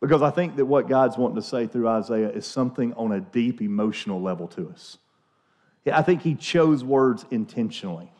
Because 0.00 0.22
I 0.22 0.30
think 0.30 0.56
that 0.56 0.66
what 0.66 0.88
God's 0.88 1.16
wanting 1.16 1.36
to 1.36 1.42
say 1.42 1.66
through 1.66 1.88
Isaiah 1.88 2.30
is 2.30 2.46
something 2.46 2.92
on 2.94 3.12
a 3.12 3.20
deep 3.20 3.60
emotional 3.60 4.20
level 4.20 4.46
to 4.48 4.68
us. 4.68 4.98
I 5.90 6.02
think 6.02 6.22
he 6.22 6.34
chose 6.34 6.84
words 6.84 7.24
intentionally. 7.30 8.12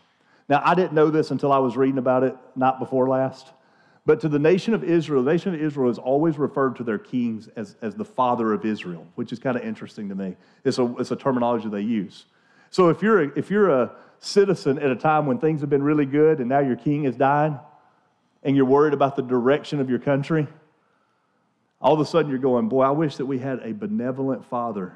Now, 0.49 0.63
I 0.65 0.75
didn't 0.75 0.95
know 0.95 1.11
this 1.11 1.31
until 1.31 1.53
I 1.53 1.59
was 1.59 1.77
reading 1.77 1.99
about 1.99 2.25
it, 2.25 2.35
not 2.57 2.79
before 2.79 3.09
last. 3.09 3.53
But 4.09 4.21
to 4.21 4.29
the 4.31 4.39
nation 4.39 4.73
of 4.73 4.83
Israel, 4.85 5.23
the 5.23 5.31
nation 5.31 5.55
of 5.55 5.61
Israel 5.61 5.91
is 5.91 5.99
always 5.99 6.39
referred 6.39 6.77
to 6.77 6.83
their 6.83 6.97
kings 6.97 7.51
as, 7.57 7.77
as 7.83 7.95
the 7.95 8.07
father 8.07 8.55
of 8.55 8.65
Israel, 8.65 9.07
which 9.17 9.33
is 9.33 9.39
kind 9.39 9.55
of 9.55 9.63
interesting 9.63 10.09
to 10.09 10.15
me. 10.15 10.35
It's 10.65 10.79
a, 10.79 10.97
it's 10.97 11.11
a 11.11 11.17
terminology 11.17 11.69
they 11.69 11.83
use. 11.83 12.25
So 12.71 12.89
if 12.89 13.03
you're, 13.03 13.25
a, 13.25 13.33
if 13.37 13.51
you're 13.51 13.69
a 13.69 13.93
citizen 14.19 14.79
at 14.79 14.91
a 14.91 14.97
time 14.97 15.27
when 15.27 15.37
things 15.37 15.61
have 15.61 15.69
been 15.69 15.83
really 15.83 16.07
good 16.07 16.39
and 16.39 16.49
now 16.49 16.61
your 16.61 16.77
king 16.77 17.05
has 17.05 17.17
died 17.17 17.61
and 18.43 18.57
you're 18.57 18.65
worried 18.65 18.95
about 18.95 19.15
the 19.15 19.21
direction 19.21 19.79
of 19.79 19.91
your 19.91 19.99
country, 19.99 20.47
all 21.79 21.93
of 21.93 22.01
a 22.01 22.07
sudden 22.07 22.31
you're 22.31 22.41
going, 22.41 22.67
Boy, 22.71 22.85
I 22.85 22.93
wish 22.93 23.17
that 23.17 23.27
we 23.27 23.39
had 23.39 23.61
a 23.63 23.73
benevolent 23.73 24.43
father, 24.43 24.95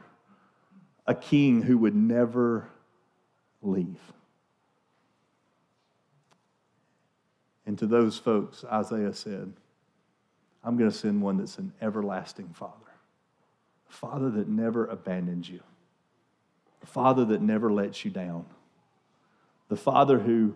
a 1.06 1.14
king 1.14 1.60
who 1.60 1.76
would 1.76 1.94
never 1.94 2.66
leave. 3.60 4.00
And 7.72 7.78
to 7.78 7.86
those 7.86 8.18
folks, 8.18 8.66
Isaiah 8.70 9.14
said, 9.14 9.50
I'm 10.62 10.76
going 10.76 10.90
to 10.90 10.94
send 10.94 11.22
one 11.22 11.38
that's 11.38 11.56
an 11.56 11.72
everlasting 11.80 12.50
father, 12.52 12.92
a 13.88 13.92
father 13.94 14.28
that 14.32 14.46
never 14.46 14.84
abandons 14.84 15.48
you, 15.48 15.60
a 16.82 16.86
father 16.86 17.24
that 17.24 17.40
never 17.40 17.72
lets 17.72 18.04
you 18.04 18.10
down, 18.10 18.44
the 19.70 19.76
father 19.76 20.18
who, 20.18 20.54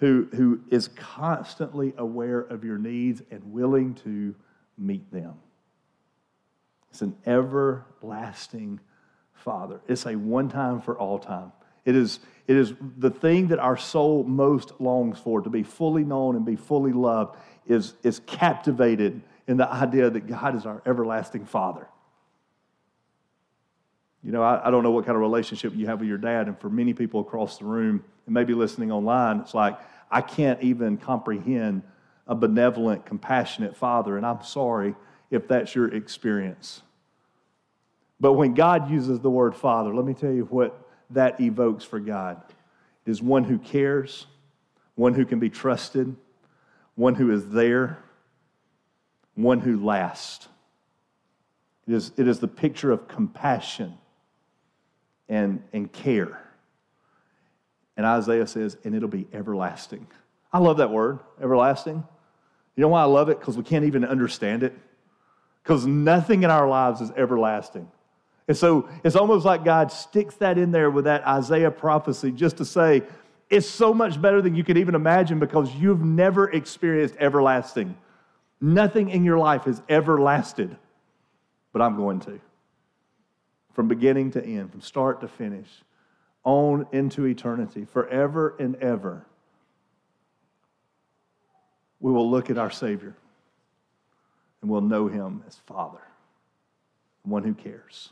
who, 0.00 0.28
who 0.34 0.60
is 0.70 0.88
constantly 0.88 1.94
aware 1.96 2.40
of 2.40 2.62
your 2.62 2.76
needs 2.76 3.22
and 3.30 3.42
willing 3.54 3.94
to 3.94 4.34
meet 4.76 5.10
them. 5.10 5.36
It's 6.90 7.00
an 7.00 7.16
everlasting 7.24 8.80
father. 9.32 9.80
It's 9.88 10.04
a 10.04 10.14
one 10.14 10.50
time 10.50 10.82
for 10.82 10.98
all 10.98 11.18
time. 11.18 11.52
It 11.90 11.96
is, 11.96 12.20
it 12.46 12.56
is 12.56 12.72
the 12.98 13.10
thing 13.10 13.48
that 13.48 13.58
our 13.58 13.76
soul 13.76 14.22
most 14.22 14.80
longs 14.80 15.18
for 15.18 15.40
to 15.40 15.50
be 15.50 15.64
fully 15.64 16.04
known 16.04 16.36
and 16.36 16.44
be 16.44 16.54
fully 16.54 16.92
loved 16.92 17.36
is, 17.66 17.94
is 18.04 18.20
captivated 18.26 19.22
in 19.48 19.56
the 19.56 19.68
idea 19.68 20.08
that 20.08 20.28
God 20.28 20.54
is 20.54 20.66
our 20.66 20.80
everlasting 20.86 21.46
Father. 21.46 21.88
You 24.22 24.30
know, 24.30 24.40
I, 24.40 24.68
I 24.68 24.70
don't 24.70 24.84
know 24.84 24.92
what 24.92 25.04
kind 25.04 25.16
of 25.16 25.20
relationship 25.20 25.74
you 25.74 25.86
have 25.86 25.98
with 25.98 26.08
your 26.08 26.18
dad, 26.18 26.46
and 26.46 26.56
for 26.60 26.70
many 26.70 26.94
people 26.94 27.22
across 27.22 27.58
the 27.58 27.64
room 27.64 28.04
and 28.26 28.34
maybe 28.34 28.54
listening 28.54 28.92
online, 28.92 29.40
it's 29.40 29.52
like, 29.52 29.76
I 30.08 30.20
can't 30.20 30.62
even 30.62 30.96
comprehend 30.96 31.82
a 32.28 32.36
benevolent, 32.36 33.04
compassionate 33.04 33.76
father, 33.76 34.16
and 34.16 34.24
I'm 34.24 34.44
sorry 34.44 34.94
if 35.28 35.48
that's 35.48 35.74
your 35.74 35.92
experience. 35.92 36.82
But 38.20 38.34
when 38.34 38.54
God 38.54 38.92
uses 38.92 39.18
the 39.18 39.30
word 39.30 39.56
father, 39.56 39.92
let 39.92 40.04
me 40.04 40.14
tell 40.14 40.30
you 40.30 40.44
what 40.44 40.86
that 41.10 41.40
evokes 41.40 41.84
for 41.84 42.00
God. 42.00 42.40
It 43.06 43.10
is 43.10 43.22
one 43.22 43.44
who 43.44 43.58
cares, 43.58 44.26
one 44.94 45.14
who 45.14 45.24
can 45.24 45.38
be 45.38 45.50
trusted, 45.50 46.14
one 46.94 47.14
who 47.14 47.30
is 47.30 47.48
there, 47.50 47.98
one 49.34 49.60
who 49.60 49.82
lasts. 49.82 50.48
It 51.86 51.94
is, 51.94 52.12
it 52.16 52.28
is 52.28 52.38
the 52.38 52.48
picture 52.48 52.92
of 52.92 53.08
compassion 53.08 53.94
and, 55.28 55.62
and 55.72 55.90
care. 55.90 56.40
And 57.96 58.06
Isaiah 58.06 58.46
says, 58.46 58.76
and 58.84 58.94
it'll 58.94 59.08
be 59.08 59.26
everlasting. 59.32 60.06
I 60.52 60.58
love 60.58 60.78
that 60.78 60.90
word, 60.90 61.20
everlasting. 61.40 62.04
You 62.76 62.82
know 62.82 62.88
why 62.88 63.02
I 63.02 63.06
love 63.06 63.28
it? 63.28 63.38
Because 63.38 63.56
we 63.56 63.62
can't 63.62 63.84
even 63.84 64.04
understand 64.04 64.62
it. 64.62 64.74
Because 65.62 65.86
nothing 65.86 66.42
in 66.42 66.50
our 66.50 66.68
lives 66.68 67.00
is 67.00 67.10
everlasting. 67.12 67.90
And 68.50 68.58
so 68.58 68.88
it's 69.04 69.14
almost 69.14 69.46
like 69.46 69.62
God 69.64 69.92
sticks 69.92 70.34
that 70.38 70.58
in 70.58 70.72
there 70.72 70.90
with 70.90 71.04
that 71.04 71.24
Isaiah 71.24 71.70
prophecy 71.70 72.32
just 72.32 72.56
to 72.56 72.64
say, 72.64 73.04
it's 73.48 73.68
so 73.68 73.94
much 73.94 74.20
better 74.20 74.42
than 74.42 74.56
you 74.56 74.64
could 74.64 74.76
even 74.76 74.96
imagine 74.96 75.38
because 75.38 75.72
you've 75.76 76.02
never 76.02 76.50
experienced 76.50 77.14
everlasting. 77.20 77.96
Nothing 78.60 79.10
in 79.10 79.22
your 79.22 79.38
life 79.38 79.66
has 79.66 79.80
ever 79.88 80.20
lasted, 80.20 80.76
but 81.72 81.80
I'm 81.80 81.94
going 81.94 82.18
to. 82.22 82.40
From 83.72 83.86
beginning 83.86 84.32
to 84.32 84.44
end, 84.44 84.72
from 84.72 84.80
start 84.80 85.20
to 85.20 85.28
finish, 85.28 85.68
on 86.42 86.88
into 86.90 87.26
eternity, 87.26 87.84
forever 87.84 88.56
and 88.58 88.74
ever, 88.82 89.26
we 92.00 92.10
will 92.10 92.28
look 92.28 92.50
at 92.50 92.58
our 92.58 92.72
Savior 92.72 93.14
and 94.60 94.68
we'll 94.68 94.80
know 94.80 95.06
Him 95.06 95.44
as 95.46 95.54
Father, 95.54 96.02
one 97.22 97.44
who 97.44 97.54
cares 97.54 98.10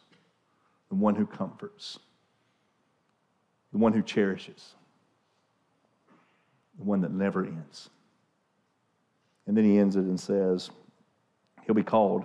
the 0.88 0.94
one 0.94 1.14
who 1.14 1.26
comforts, 1.26 1.98
the 3.72 3.78
one 3.78 3.92
who 3.92 4.02
cherishes, 4.02 4.74
the 6.78 6.84
one 6.84 7.00
that 7.02 7.12
never 7.12 7.44
ends. 7.44 7.90
And 9.46 9.56
then 9.56 9.64
he 9.64 9.78
ends 9.78 9.96
it 9.96 10.04
and 10.04 10.18
says, 10.18 10.70
He'll 11.64 11.74
be 11.74 11.82
called 11.82 12.24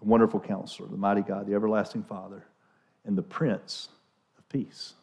the 0.00 0.04
wonderful 0.04 0.40
counselor, 0.40 0.88
the 0.88 0.96
mighty 0.96 1.22
God, 1.22 1.46
the 1.46 1.54
everlasting 1.54 2.02
Father, 2.02 2.44
and 3.04 3.16
the 3.16 3.22
Prince 3.22 3.88
of 4.38 4.48
Peace. 4.48 4.94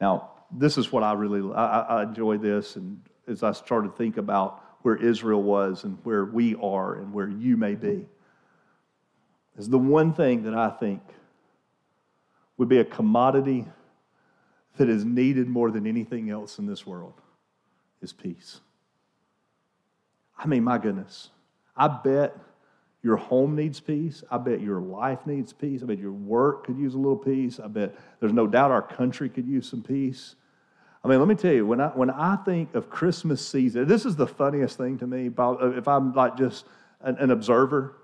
Now, 0.00 0.30
this 0.50 0.76
is 0.76 0.90
what 0.92 1.02
I 1.02 1.12
really 1.12 1.54
I, 1.54 1.80
I 1.80 2.02
enjoy 2.02 2.38
this, 2.38 2.76
and 2.76 3.00
as 3.26 3.42
I 3.42 3.52
started 3.52 3.88
to 3.92 3.96
think 3.96 4.16
about 4.16 4.64
where 4.82 4.96
Israel 4.96 5.42
was 5.42 5.84
and 5.84 5.98
where 6.02 6.24
we 6.24 6.56
are 6.56 6.94
and 6.96 7.12
where 7.12 7.28
you 7.28 7.56
may 7.56 7.74
be 7.74 8.06
is 9.60 9.68
the 9.68 9.78
one 9.78 10.12
thing 10.14 10.44
that 10.44 10.54
I 10.54 10.70
think 10.70 11.02
would 12.56 12.68
be 12.68 12.78
a 12.78 12.84
commodity 12.84 13.66
that 14.76 14.88
is 14.88 15.04
needed 15.04 15.48
more 15.48 15.70
than 15.70 15.86
anything 15.86 16.30
else 16.30 16.58
in 16.58 16.66
this 16.66 16.86
world 16.86 17.14
is 18.00 18.12
peace. 18.12 18.60
I 20.38 20.46
mean, 20.46 20.64
my 20.64 20.78
goodness, 20.78 21.28
I 21.76 21.88
bet 21.88 22.34
your 23.02 23.16
home 23.16 23.54
needs 23.54 23.80
peace. 23.80 24.24
I 24.30 24.38
bet 24.38 24.60
your 24.60 24.80
life 24.80 25.26
needs 25.26 25.52
peace. 25.52 25.82
I 25.82 25.86
bet 25.86 25.98
your 25.98 26.12
work 26.12 26.64
could 26.64 26.78
use 26.78 26.94
a 26.94 26.98
little 26.98 27.16
peace. 27.16 27.60
I 27.60 27.66
bet 27.66 27.94
there's 28.18 28.32
no 28.32 28.46
doubt 28.46 28.70
our 28.70 28.82
country 28.82 29.28
could 29.28 29.46
use 29.46 29.68
some 29.68 29.82
peace. 29.82 30.36
I 31.04 31.08
mean, 31.08 31.18
let 31.18 31.28
me 31.28 31.34
tell 31.34 31.52
you, 31.52 31.66
when 31.66 31.80
I, 31.80 31.88
when 31.88 32.10
I 32.10 32.36
think 32.36 32.74
of 32.74 32.88
Christmas 32.88 33.46
season, 33.46 33.86
this 33.86 34.06
is 34.06 34.16
the 34.16 34.26
funniest 34.26 34.78
thing 34.78 34.98
to 34.98 35.06
me, 35.06 35.30
if 35.30 35.88
I'm 35.88 36.12
like 36.14 36.36
just 36.36 36.66
an, 37.02 37.16
an 37.18 37.30
observer 37.30 37.94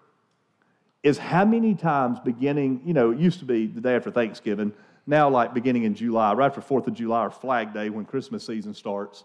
is 1.07 1.19
how 1.19 1.45
many 1.45 1.73
times 1.73 2.19
beginning, 2.19 2.81
you 2.85 2.93
know, 2.93 3.13
it 3.13 3.19
used 3.19 3.39
to 3.39 3.45
be 3.45 3.69
the 3.69 3.81
day 3.81 3.95
after 3.95 4.11
Thanksgiving, 4.11 4.73
now 5.07 5.31
like 5.31 5.55
beginning 5.55 5.85
in 5.85 5.95
July, 5.95 6.33
right 6.33 6.47
after 6.47 6.61
4th 6.61 6.89
of 6.89 6.95
July 6.95 7.27
or 7.27 7.31
Flag 7.31 7.73
Day 7.73 7.91
when 7.91 8.05
Christmas 8.05 8.45
season 8.45 8.75
starts. 8.75 9.23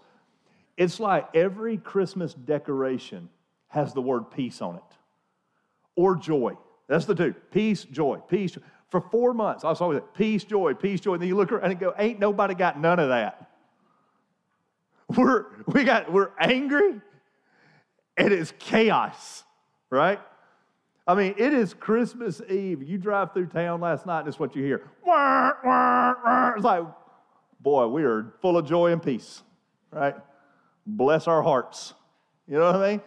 It's 0.78 1.00
like 1.00 1.36
every 1.36 1.78
Christmas 1.78 2.36
decoration 2.36 3.30
has 3.70 3.96
the 3.96 4.02
word 4.02 4.30
peace 4.30 4.62
on 4.62 4.76
it 4.76 4.84
or 5.96 6.15
joy. 6.15 6.56
That's 6.88 7.06
the 7.06 7.15
two 7.15 7.34
peace, 7.50 7.84
joy, 7.86 8.17
peace. 8.30 8.60
For 8.89 9.02
four 9.02 9.34
months, 9.34 9.63
I 9.63 9.70
was 9.70 9.82
always 9.82 10.02
like, 10.02 10.13
peace, 10.13 10.44
joy, 10.44 10.76
peace, 10.76 11.00
joy. 11.00 11.13
And 11.13 11.22
then 11.24 11.30
you 11.30 11.36
look 11.36 11.52
around 11.52 11.72
and 11.72 11.80
go, 11.80 11.96
ain't 11.98 12.20
nobody 12.20 12.54
got 12.54 12.80
none 12.80 13.00
of 13.00 13.10
that. 13.10 13.50
We're, 15.17 15.48
we 15.65 15.84
got, 15.84 16.13
we're 16.13 16.30
angry 16.39 17.02
and 18.17 18.32
it's 18.32 18.54
chaos, 18.60 19.44
right? 19.89 20.20
I 21.08 21.16
mean, 21.16 21.34
it 21.38 21.54
is 21.54 21.74
Christmas 21.74 22.42
Eve. 22.50 22.84
You 22.84 22.98
drive 22.98 23.34
through 23.34 23.48
town 23.48 23.82
last 23.82 24.06
night, 24.06 24.20
and 24.20 24.28
it's 24.28 24.40
what 24.40 24.56
you 24.56 24.64
hear. 24.64 24.90
It's 26.56 26.64
like, 26.64 26.84
boy, 27.60 27.88
we 27.88 28.04
are 28.04 28.34
full 28.42 28.58
of 28.58 28.66
joy 28.68 28.92
and 28.92 29.02
peace, 29.02 29.42
right? 29.92 30.16
Bless 30.86 31.28
our 31.28 31.42
hearts. 31.42 31.94
You 32.48 32.60
know 32.60 32.72
what 32.72 32.76
I 32.76 32.92
mean? 32.92 33.02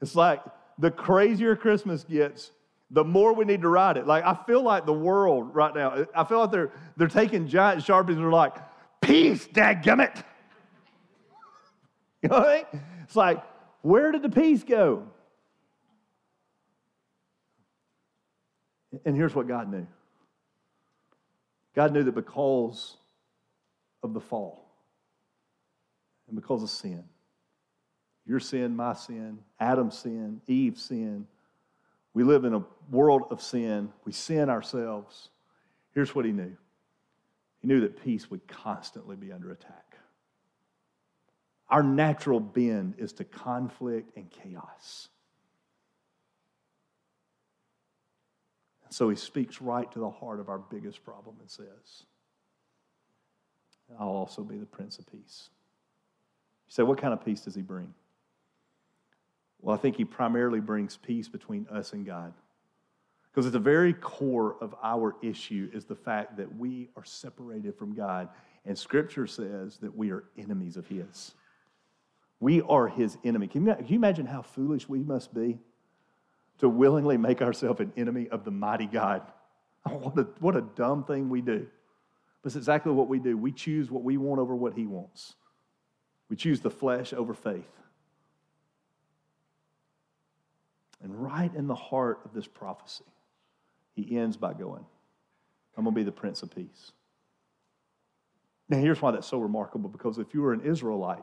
It's 0.00 0.14
like 0.14 0.42
the 0.78 0.90
crazier 0.90 1.56
Christmas 1.56 2.04
gets, 2.04 2.52
the 2.90 3.04
more 3.04 3.32
we 3.34 3.44
need 3.44 3.62
to 3.62 3.68
ride 3.68 3.96
it. 3.96 4.06
Like, 4.06 4.24
I 4.24 4.34
feel 4.46 4.62
like 4.62 4.86
the 4.86 4.92
world 4.92 5.54
right 5.54 5.74
now, 5.74 6.06
I 6.14 6.24
feel 6.24 6.40
like 6.40 6.50
they're, 6.50 6.70
they're 6.96 7.08
taking 7.08 7.48
giant 7.48 7.82
sharpies 7.82 8.10
and 8.10 8.18
they're 8.18 8.30
like, 8.30 8.54
peace, 9.00 9.46
dadgummit. 9.46 10.22
You 12.22 12.30
know 12.30 12.38
what 12.40 12.48
I 12.48 12.56
mean? 12.72 12.82
It's 13.04 13.14
like, 13.14 13.42
where 13.82 14.10
did 14.10 14.22
the 14.22 14.30
peace 14.30 14.64
go? 14.64 15.06
And 19.04 19.16
here's 19.16 19.34
what 19.34 19.48
God 19.48 19.70
knew 19.70 19.86
God 21.74 21.92
knew 21.92 22.02
that 22.04 22.14
because 22.14 22.96
of 24.02 24.14
the 24.14 24.20
fall 24.20 24.66
and 26.28 26.36
because 26.36 26.62
of 26.62 26.70
sin, 26.70 27.04
Your 28.26 28.40
sin, 28.40 28.74
my 28.74 28.94
sin, 28.94 29.38
Adam's 29.60 29.98
sin, 29.98 30.40
Eve's 30.46 30.82
sin. 30.82 31.26
We 32.14 32.24
live 32.24 32.44
in 32.44 32.54
a 32.54 32.64
world 32.90 33.24
of 33.30 33.42
sin. 33.42 33.92
We 34.06 34.12
sin 34.12 34.48
ourselves. 34.48 35.28
Here's 35.92 36.14
what 36.14 36.24
he 36.24 36.32
knew 36.32 36.56
he 37.60 37.68
knew 37.68 37.80
that 37.80 38.02
peace 38.02 38.30
would 38.30 38.46
constantly 38.46 39.16
be 39.16 39.32
under 39.32 39.50
attack. 39.50 39.96
Our 41.68 41.82
natural 41.82 42.38
bend 42.38 42.94
is 42.98 43.12
to 43.14 43.24
conflict 43.24 44.16
and 44.16 44.30
chaos. 44.30 45.08
And 48.86 48.94
so 48.94 49.08
he 49.08 49.16
speaks 49.16 49.60
right 49.60 49.90
to 49.92 49.98
the 49.98 50.10
heart 50.10 50.40
of 50.40 50.48
our 50.48 50.58
biggest 50.58 51.04
problem 51.04 51.36
and 51.40 51.50
says, 51.50 52.04
I'll 53.98 54.08
also 54.08 54.42
be 54.42 54.56
the 54.56 54.66
Prince 54.66 54.98
of 54.98 55.06
Peace. 55.10 55.50
You 56.66 56.72
say, 56.72 56.82
what 56.82 56.98
kind 56.98 57.12
of 57.12 57.24
peace 57.24 57.42
does 57.42 57.54
he 57.54 57.62
bring? 57.62 57.92
Well, 59.60 59.74
I 59.74 59.78
think 59.78 59.96
he 59.96 60.04
primarily 60.04 60.60
brings 60.60 60.96
peace 60.96 61.28
between 61.28 61.66
us 61.70 61.92
and 61.92 62.06
God. 62.06 62.32
Because 63.30 63.46
at 63.46 63.52
the 63.52 63.58
very 63.58 63.92
core 63.92 64.56
of 64.60 64.74
our 64.82 65.16
issue 65.22 65.68
is 65.72 65.84
the 65.84 65.94
fact 65.94 66.36
that 66.36 66.56
we 66.56 66.88
are 66.96 67.04
separated 67.04 67.76
from 67.76 67.94
God. 67.94 68.28
And 68.64 68.78
Scripture 68.78 69.26
says 69.26 69.76
that 69.78 69.94
we 69.94 70.10
are 70.10 70.24
enemies 70.38 70.76
of 70.76 70.86
His. 70.86 71.34
We 72.40 72.62
are 72.62 72.88
His 72.88 73.18
enemy. 73.24 73.48
Can 73.48 73.66
you, 73.66 73.74
can 73.74 73.86
you 73.86 73.96
imagine 73.96 74.26
how 74.26 74.42
foolish 74.42 74.88
we 74.88 75.00
must 75.00 75.34
be 75.34 75.58
to 76.58 76.68
willingly 76.68 77.16
make 77.16 77.42
ourselves 77.42 77.80
an 77.80 77.92
enemy 77.96 78.28
of 78.28 78.44
the 78.44 78.50
mighty 78.50 78.86
God? 78.86 79.22
Oh, 79.88 79.98
what 79.98 80.18
a, 80.18 80.26
what 80.40 80.56
a 80.56 80.62
dumb 80.62 81.04
thing 81.04 81.28
we 81.28 81.40
do. 81.40 81.64
But 82.42 82.48
it's 82.48 82.56
exactly 82.56 82.90
what 82.90 83.06
we 83.06 83.20
do. 83.20 83.38
We 83.38 83.52
choose 83.52 83.88
what 83.88 84.02
we 84.02 84.16
want 84.16 84.40
over 84.40 84.52
what 84.56 84.74
He 84.74 84.84
wants, 84.84 85.36
we 86.28 86.34
choose 86.34 86.58
the 86.58 86.70
flesh 86.70 87.12
over 87.12 87.34
faith. 87.34 87.70
And 91.02 91.22
right 91.22 91.54
in 91.54 91.68
the 91.68 91.74
heart 91.76 92.20
of 92.24 92.32
this 92.32 92.48
prophecy, 92.48 93.04
he 93.94 94.18
ends 94.18 94.36
by 94.36 94.54
going, 94.54 94.84
I'm 95.76 95.84
going 95.84 95.94
to 95.94 96.00
be 96.00 96.02
the 96.02 96.10
Prince 96.10 96.42
of 96.42 96.54
Peace. 96.54 96.92
Now, 98.68 98.78
here's 98.78 99.00
why 99.00 99.12
that's 99.12 99.26
so 99.26 99.38
remarkable 99.38 99.88
because 99.88 100.18
if 100.18 100.34
you 100.34 100.42
were 100.42 100.52
an 100.52 100.62
Israelite, 100.62 101.22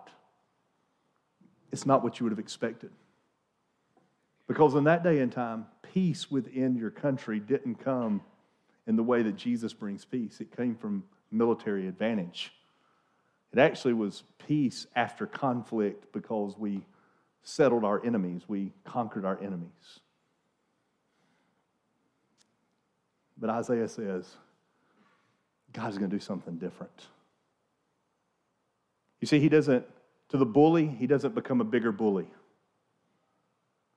it's 1.72 1.86
not 1.86 2.04
what 2.04 2.20
you 2.20 2.24
would 2.24 2.32
have 2.32 2.40
expected. 2.40 2.92
Because 4.48 4.76
in 4.76 4.84
that 4.86 5.04
day 5.04 5.20
and 5.20 5.32
time, 5.32 5.66
peace 5.94 6.30
within 6.30 6.76
your 6.76 6.92
country 6.92 7.40
didn't 7.40 7.76
come 7.76 8.22
in 8.88 8.96
the 8.96 9.04
way 9.04 9.24
that 9.24 9.36
Jesus 9.36 9.74
brings 9.74 10.04
peace, 10.04 10.42
it 10.42 10.56
came 10.56 10.76
from 10.76 11.04
military 11.32 11.88
advantage. 11.88 12.52
It 13.54 13.60
actually 13.60 13.94
was 13.94 14.24
peace 14.46 14.88
after 14.96 15.26
conflict 15.26 16.12
because 16.12 16.58
we 16.58 16.82
settled 17.44 17.84
our 17.84 18.04
enemies, 18.06 18.42
we 18.48 18.72
conquered 18.84 19.26
our 19.26 19.38
enemies. 19.40 20.00
But 23.38 23.50
Isaiah 23.50 23.88
says, 23.88 24.36
God's 25.72 25.98
going 25.98 26.10
to 26.10 26.16
do 26.16 26.22
something 26.22 26.56
different. 26.58 27.08
You 29.20 29.28
see, 29.28 29.40
he 29.40 29.50
doesn't, 29.50 29.86
to 30.30 30.38
the 30.38 30.46
bully, 30.46 30.88
he 30.88 31.08
doesn't 31.08 31.36
become 31.36 31.62
a 31.62 31.66
bigger 31.66 31.92
bully. 31.92 32.28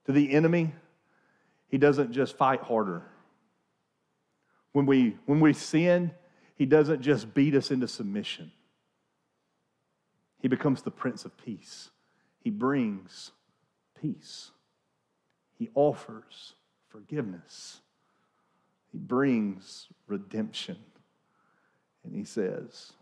To 0.07 0.13
the 0.13 0.33
enemy, 0.33 0.73
he 1.69 1.79
doesn't 1.79 2.13
just 2.13 2.37
fight 2.37 2.63
harder. 2.63 3.03
When 4.73 4.87
we, 4.87 5.17
when 5.27 5.41
we 5.41 5.53
sin, 5.53 6.13
he 6.55 6.65
doesn't 6.65 7.03
just 7.03 7.35
beat 7.35 7.55
us 7.55 7.71
into 7.71 7.89
submission. 7.89 8.53
He 10.41 10.49
becomes 10.49 10.83
the 10.83 10.91
Prince 10.91 11.25
of 11.25 11.37
Peace. 11.37 11.91
He 12.39 12.51
brings 12.51 13.33
peace. 14.01 14.53
He 15.59 15.71
offers 15.75 16.55
forgiveness. 16.89 17.81
He 18.93 18.99
brings 18.99 19.89
redemption. 20.07 20.77
And 22.05 22.15
he 22.15 22.25
says, 22.25 22.93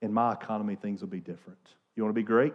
In 0.00 0.12
my 0.12 0.32
economy, 0.32 0.76
things 0.76 1.02
will 1.02 1.08
be 1.08 1.20
different. 1.20 1.58
You 1.94 2.02
want 2.04 2.14
to 2.14 2.18
be 2.18 2.24
great? 2.24 2.54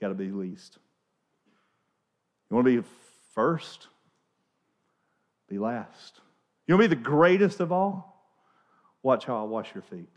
You 0.00 0.06
got 0.06 0.08
to 0.08 0.14
be 0.14 0.30
least. 0.30 0.78
You 2.48 2.56
want 2.56 2.66
to 2.66 2.82
be 2.82 2.88
first? 3.34 3.88
Be 5.48 5.58
last. 5.58 6.20
You 6.66 6.74
want 6.74 6.84
to 6.84 6.88
be 6.88 6.94
the 6.94 7.02
greatest 7.02 7.60
of 7.60 7.70
all? 7.70 8.32
Watch 9.02 9.26
how 9.26 9.40
I 9.40 9.42
wash 9.42 9.74
your 9.74 9.82
feet. 9.82 10.08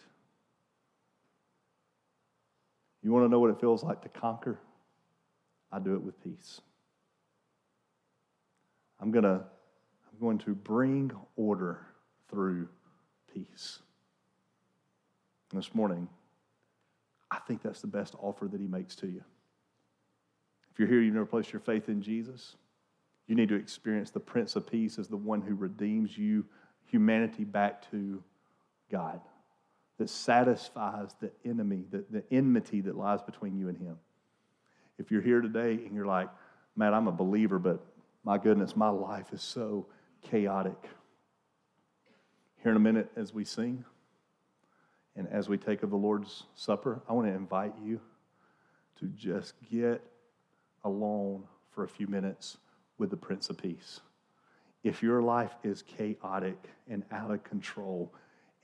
You 3.01 3.11
want 3.11 3.25
to 3.25 3.29
know 3.29 3.39
what 3.39 3.49
it 3.49 3.59
feels 3.59 3.83
like 3.83 4.01
to 4.03 4.09
conquer? 4.09 4.57
I 5.71 5.79
do 5.79 5.95
it 5.95 6.01
with 6.01 6.21
peace. 6.23 6.61
I'm 9.01 9.11
going 9.11 9.23
to 9.23 9.41
I'm 9.41 10.19
going 10.19 10.37
to 10.39 10.53
bring 10.53 11.11
order 11.35 11.79
through 12.29 12.69
peace. 13.33 13.79
And 15.51 15.59
this 15.59 15.73
morning, 15.73 16.07
I 17.31 17.39
think 17.47 17.63
that's 17.63 17.81
the 17.81 17.87
best 17.87 18.15
offer 18.19 18.47
that 18.47 18.61
he 18.61 18.67
makes 18.67 18.95
to 18.97 19.07
you. 19.07 19.23
If 20.73 20.79
you're 20.79 20.87
here, 20.87 21.01
you've 21.01 21.13
never 21.13 21.27
placed 21.27 21.53
your 21.53 21.59
faith 21.59 21.87
in 21.87 22.01
Jesus, 22.01 22.55
you 23.27 23.35
need 23.35 23.49
to 23.49 23.55
experience 23.55 24.09
the 24.09 24.19
Prince 24.19 24.55
of 24.55 24.69
Peace 24.69 24.97
as 24.97 25.07
the 25.07 25.15
one 25.15 25.41
who 25.41 25.53
redeems 25.53 26.17
you, 26.17 26.45
humanity, 26.85 27.43
back 27.43 27.89
to 27.91 28.23
God, 28.91 29.21
that 29.99 30.09
satisfies 30.09 31.11
the 31.21 31.31
enemy, 31.45 31.85
the, 31.91 32.03
the 32.09 32.23
enmity 32.31 32.81
that 32.81 32.97
lies 32.97 33.21
between 33.21 33.55
you 33.55 33.69
and 33.69 33.77
him. 33.77 33.97
If 34.97 35.11
you're 35.11 35.21
here 35.21 35.41
today 35.41 35.73
and 35.73 35.93
you're 35.93 36.07
like, 36.07 36.29
man, 36.75 36.93
I'm 36.93 37.07
a 37.07 37.11
believer, 37.11 37.59
but 37.59 37.85
my 38.23 38.39
goodness, 38.39 38.75
my 38.75 38.89
life 38.89 39.31
is 39.31 39.43
so 39.43 39.85
chaotic. 40.23 40.89
Here 42.63 42.71
in 42.71 42.77
a 42.77 42.79
minute, 42.79 43.11
as 43.15 43.31
we 43.31 43.45
sing 43.45 43.85
and 45.15 45.27
as 45.27 45.47
we 45.47 45.57
take 45.57 45.83
of 45.83 45.91
the 45.91 45.97
Lord's 45.97 46.43
Supper, 46.55 47.01
I 47.07 47.13
want 47.13 47.27
to 47.27 47.33
invite 47.33 47.73
you 47.83 47.99
to 48.99 49.05
just 49.07 49.53
get 49.69 50.01
alone 50.83 51.43
for 51.71 51.83
a 51.83 51.87
few 51.87 52.07
minutes 52.07 52.57
with 52.97 53.09
the 53.09 53.17
Prince 53.17 53.49
of 53.49 53.57
Peace. 53.57 54.01
If 54.83 55.01
your 55.01 55.21
life 55.21 55.55
is 55.63 55.81
chaotic 55.81 56.69
and 56.89 57.03
out 57.11 57.31
of 57.31 57.43
control 57.43 58.13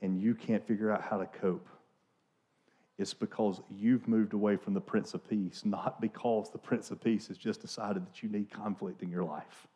and 0.02 0.22
you 0.22 0.36
can't 0.36 0.66
figure 0.68 0.92
out 0.92 1.02
how 1.02 1.18
to 1.18 1.26
cope, 1.26 1.68
it's 2.98 3.14
because 3.14 3.62
you've 3.70 4.08
moved 4.10 4.34
away 4.34 4.58
from 4.58 4.74
the 4.74 4.82
Prince 4.82 5.14
of 5.14 5.28
Peace, 5.28 5.64
not 5.64 6.02
because 6.02 6.52
the 6.52 6.58
Prince 6.58 6.92
of 6.92 7.02
Peace 7.02 7.30
has 7.30 7.38
just 7.38 7.62
decided 7.62 8.06
that 8.06 8.22
you 8.22 8.28
need 8.28 8.52
conflict 8.52 9.02
in 9.02 9.10
your 9.10 9.24
life. 9.24 9.68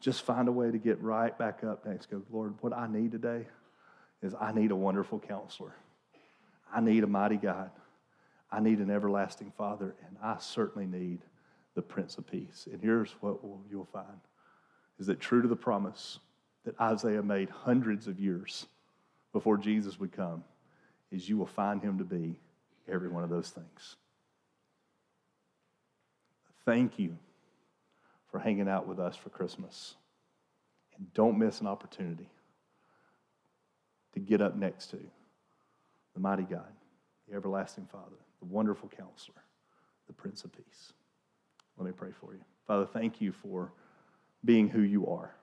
Just 0.00 0.22
find 0.22 0.46
a 0.46 0.52
way 0.52 0.70
to 0.70 0.78
get 0.78 1.00
right 1.00 1.36
back 1.38 1.64
up 1.64 1.86
next. 1.86 2.10
Go, 2.10 2.22
Lord, 2.30 2.54
what 2.60 2.72
I 2.72 2.86
need 2.86 3.12
today 3.12 3.46
is 4.22 4.34
I 4.38 4.52
need 4.52 4.70
a 4.70 4.76
wonderful 4.76 5.18
counselor. 5.18 5.74
I 6.72 6.80
need 6.80 7.02
a 7.02 7.06
mighty 7.06 7.36
God. 7.36 7.70
I 8.50 8.60
need 8.60 8.78
an 8.78 8.90
everlasting 8.90 9.52
Father, 9.56 9.94
and 10.06 10.16
I 10.22 10.38
certainly 10.38 10.86
need 10.86 11.20
the 11.74 11.82
Prince 11.82 12.18
of 12.18 12.26
Peace. 12.26 12.66
And 12.70 12.80
here's 12.80 13.12
what 13.20 13.38
you'll 13.70 13.88
find 13.92 14.20
is 14.98 15.06
that 15.06 15.20
true 15.20 15.42
to 15.42 15.48
the 15.48 15.56
promise 15.56 16.18
that 16.64 16.80
Isaiah 16.80 17.22
made 17.22 17.50
hundreds 17.50 18.06
of 18.08 18.18
years 18.18 18.66
before 19.32 19.56
Jesus 19.56 20.00
would 20.00 20.12
come, 20.12 20.42
is 21.10 21.28
you 21.28 21.36
will 21.36 21.46
find 21.46 21.80
him 21.80 21.98
to 21.98 22.04
be 22.04 22.36
every 22.88 23.08
one 23.08 23.22
of 23.22 23.30
those 23.30 23.50
things. 23.50 23.96
Thank 26.64 26.98
you 26.98 27.16
for 28.30 28.38
hanging 28.38 28.68
out 28.68 28.86
with 28.86 28.98
us 28.98 29.16
for 29.16 29.30
Christmas. 29.30 29.94
And 30.96 31.12
don't 31.14 31.38
miss 31.38 31.60
an 31.60 31.66
opportunity 31.66 32.28
to 34.14 34.20
get 34.20 34.40
up 34.40 34.56
next 34.56 34.88
to 34.90 34.98
the 36.14 36.20
mighty 36.20 36.42
God, 36.42 36.72
the 37.28 37.36
everlasting 37.36 37.86
Father, 37.90 38.16
the 38.40 38.46
wonderful 38.46 38.88
counselor, 38.88 39.42
the 40.06 40.12
Prince 40.12 40.44
of 40.44 40.52
Peace. 40.52 40.92
Let 41.76 41.86
me 41.86 41.92
pray 41.92 42.10
for 42.20 42.34
you. 42.34 42.40
Father, 42.66 42.86
thank 42.86 43.20
you 43.20 43.32
for 43.32 43.72
being 44.44 44.68
who 44.68 44.80
you 44.80 45.06
are 45.06 45.34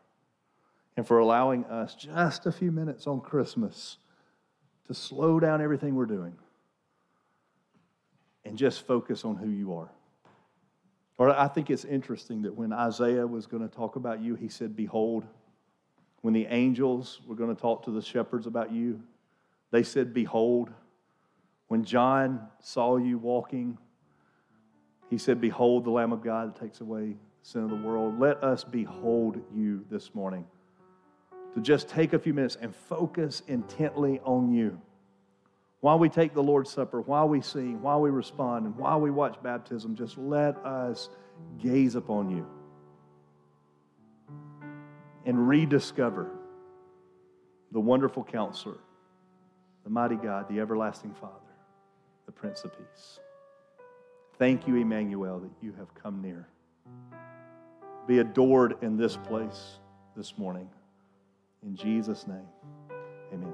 and 0.98 1.08
for 1.08 1.20
allowing 1.20 1.66
us 1.66 1.96
just 1.96 2.46
a 2.46 2.52
few 2.52 2.72
minutes 2.72 3.08
on 3.08 3.22
Christmas 3.22 3.98
to 4.88 4.94
slow 4.94 5.40
down 5.40 5.62
everything 5.62 5.96
we're 5.96 6.06
doing 6.06 6.36
and 8.46 8.58
just 8.58 8.86
focus 8.86 9.26
on 9.26 9.36
who 9.36 9.50
you 9.50 9.74
are. 9.74 9.90
Or 11.18 11.30
I 11.30 11.48
think 11.48 11.70
it's 11.70 11.86
interesting 11.86 12.42
that 12.44 12.56
when 12.56 12.74
Isaiah 12.74 13.26
was 13.26 13.48
going 13.48 13.68
to 13.68 13.74
talk 13.74 13.96
about 13.96 14.22
you, 14.22 14.36
he 14.36 14.50
said, 14.50 14.76
Behold. 14.76 15.26
When 16.22 16.34
the 16.34 16.48
angels 16.48 17.22
were 17.28 17.36
going 17.36 17.56
to 17.56 17.62
talk 17.62 17.84
to 17.86 17.92
the 17.92 18.02
shepherds 18.02 18.48
about 18.48 18.72
you, 18.72 19.02
they 19.72 19.84
said, 19.84 20.14
Behold. 20.14 20.72
When 21.68 21.84
John 21.84 22.48
saw 22.60 22.98
you 22.98 23.18
walking, 23.18 23.78
he 25.10 25.18
said, 25.18 25.42
Behold 25.42 25.84
the 25.84 25.90
Lamb 25.92 26.14
of 26.14 26.24
God 26.24 26.54
that 26.54 26.60
takes 26.62 26.82
away 26.82 27.16
the 27.16 27.18
sin 27.42 27.64
of 27.64 27.70
the 27.70 27.76
world. 27.76 28.20
Let 28.20 28.44
us 28.44 28.64
behold 28.64 29.42
you 29.54 29.86
this 29.90 30.14
morning 30.14 30.46
to 31.54 31.62
just 31.62 31.88
take 31.88 32.14
a 32.14 32.20
few 32.20 32.34
minutes 32.34 32.58
and 32.60 32.76
focus 32.76 33.42
intently 33.48 34.20
on 34.24 34.52
you. 34.54 34.80
while 35.86 36.00
we 36.00 36.10
take 36.10 36.34
the 36.34 36.42
Lord's 36.42 36.72
Supper, 36.72 37.02
while 37.02 37.30
we 37.30 37.42
sing, 37.42 37.80
while 37.80 38.02
we 38.02 38.10
respond, 38.10 38.66
and 38.66 38.76
while 38.76 39.00
we 39.00 39.12
watch 39.12 39.38
baptism, 39.44 39.96
just 39.96 40.18
let 40.18 40.58
us 40.66 41.10
gaze 41.60 41.94
upon 41.94 42.32
you 42.32 42.48
and 45.26 45.48
rediscover 45.48 46.32
the 47.72 47.80
wonderful 47.80 48.24
counselor, 48.24 48.80
the 49.84 49.92
mighty 49.92 50.16
God, 50.16 50.50
the 50.50 50.60
everlasting 50.60 51.14
Father, 51.14 51.45
the 52.26 52.32
Prince 52.32 52.64
of 52.64 52.72
Peace. 52.78 53.20
Thank 54.38 54.68
you, 54.68 54.76
Emmanuel, 54.76 55.40
that 55.40 55.52
you 55.62 55.74
have 55.74 55.94
come 55.96 56.22
near. 56.22 56.48
Be 58.08 58.20
adored 58.20 58.78
in 58.82 58.98
this 58.98 59.18
place 59.18 59.80
this 60.16 60.38
morning. 60.38 60.70
In 61.64 61.76
Jesus' 61.76 62.28
name, 62.28 62.48
amen. 63.34 63.54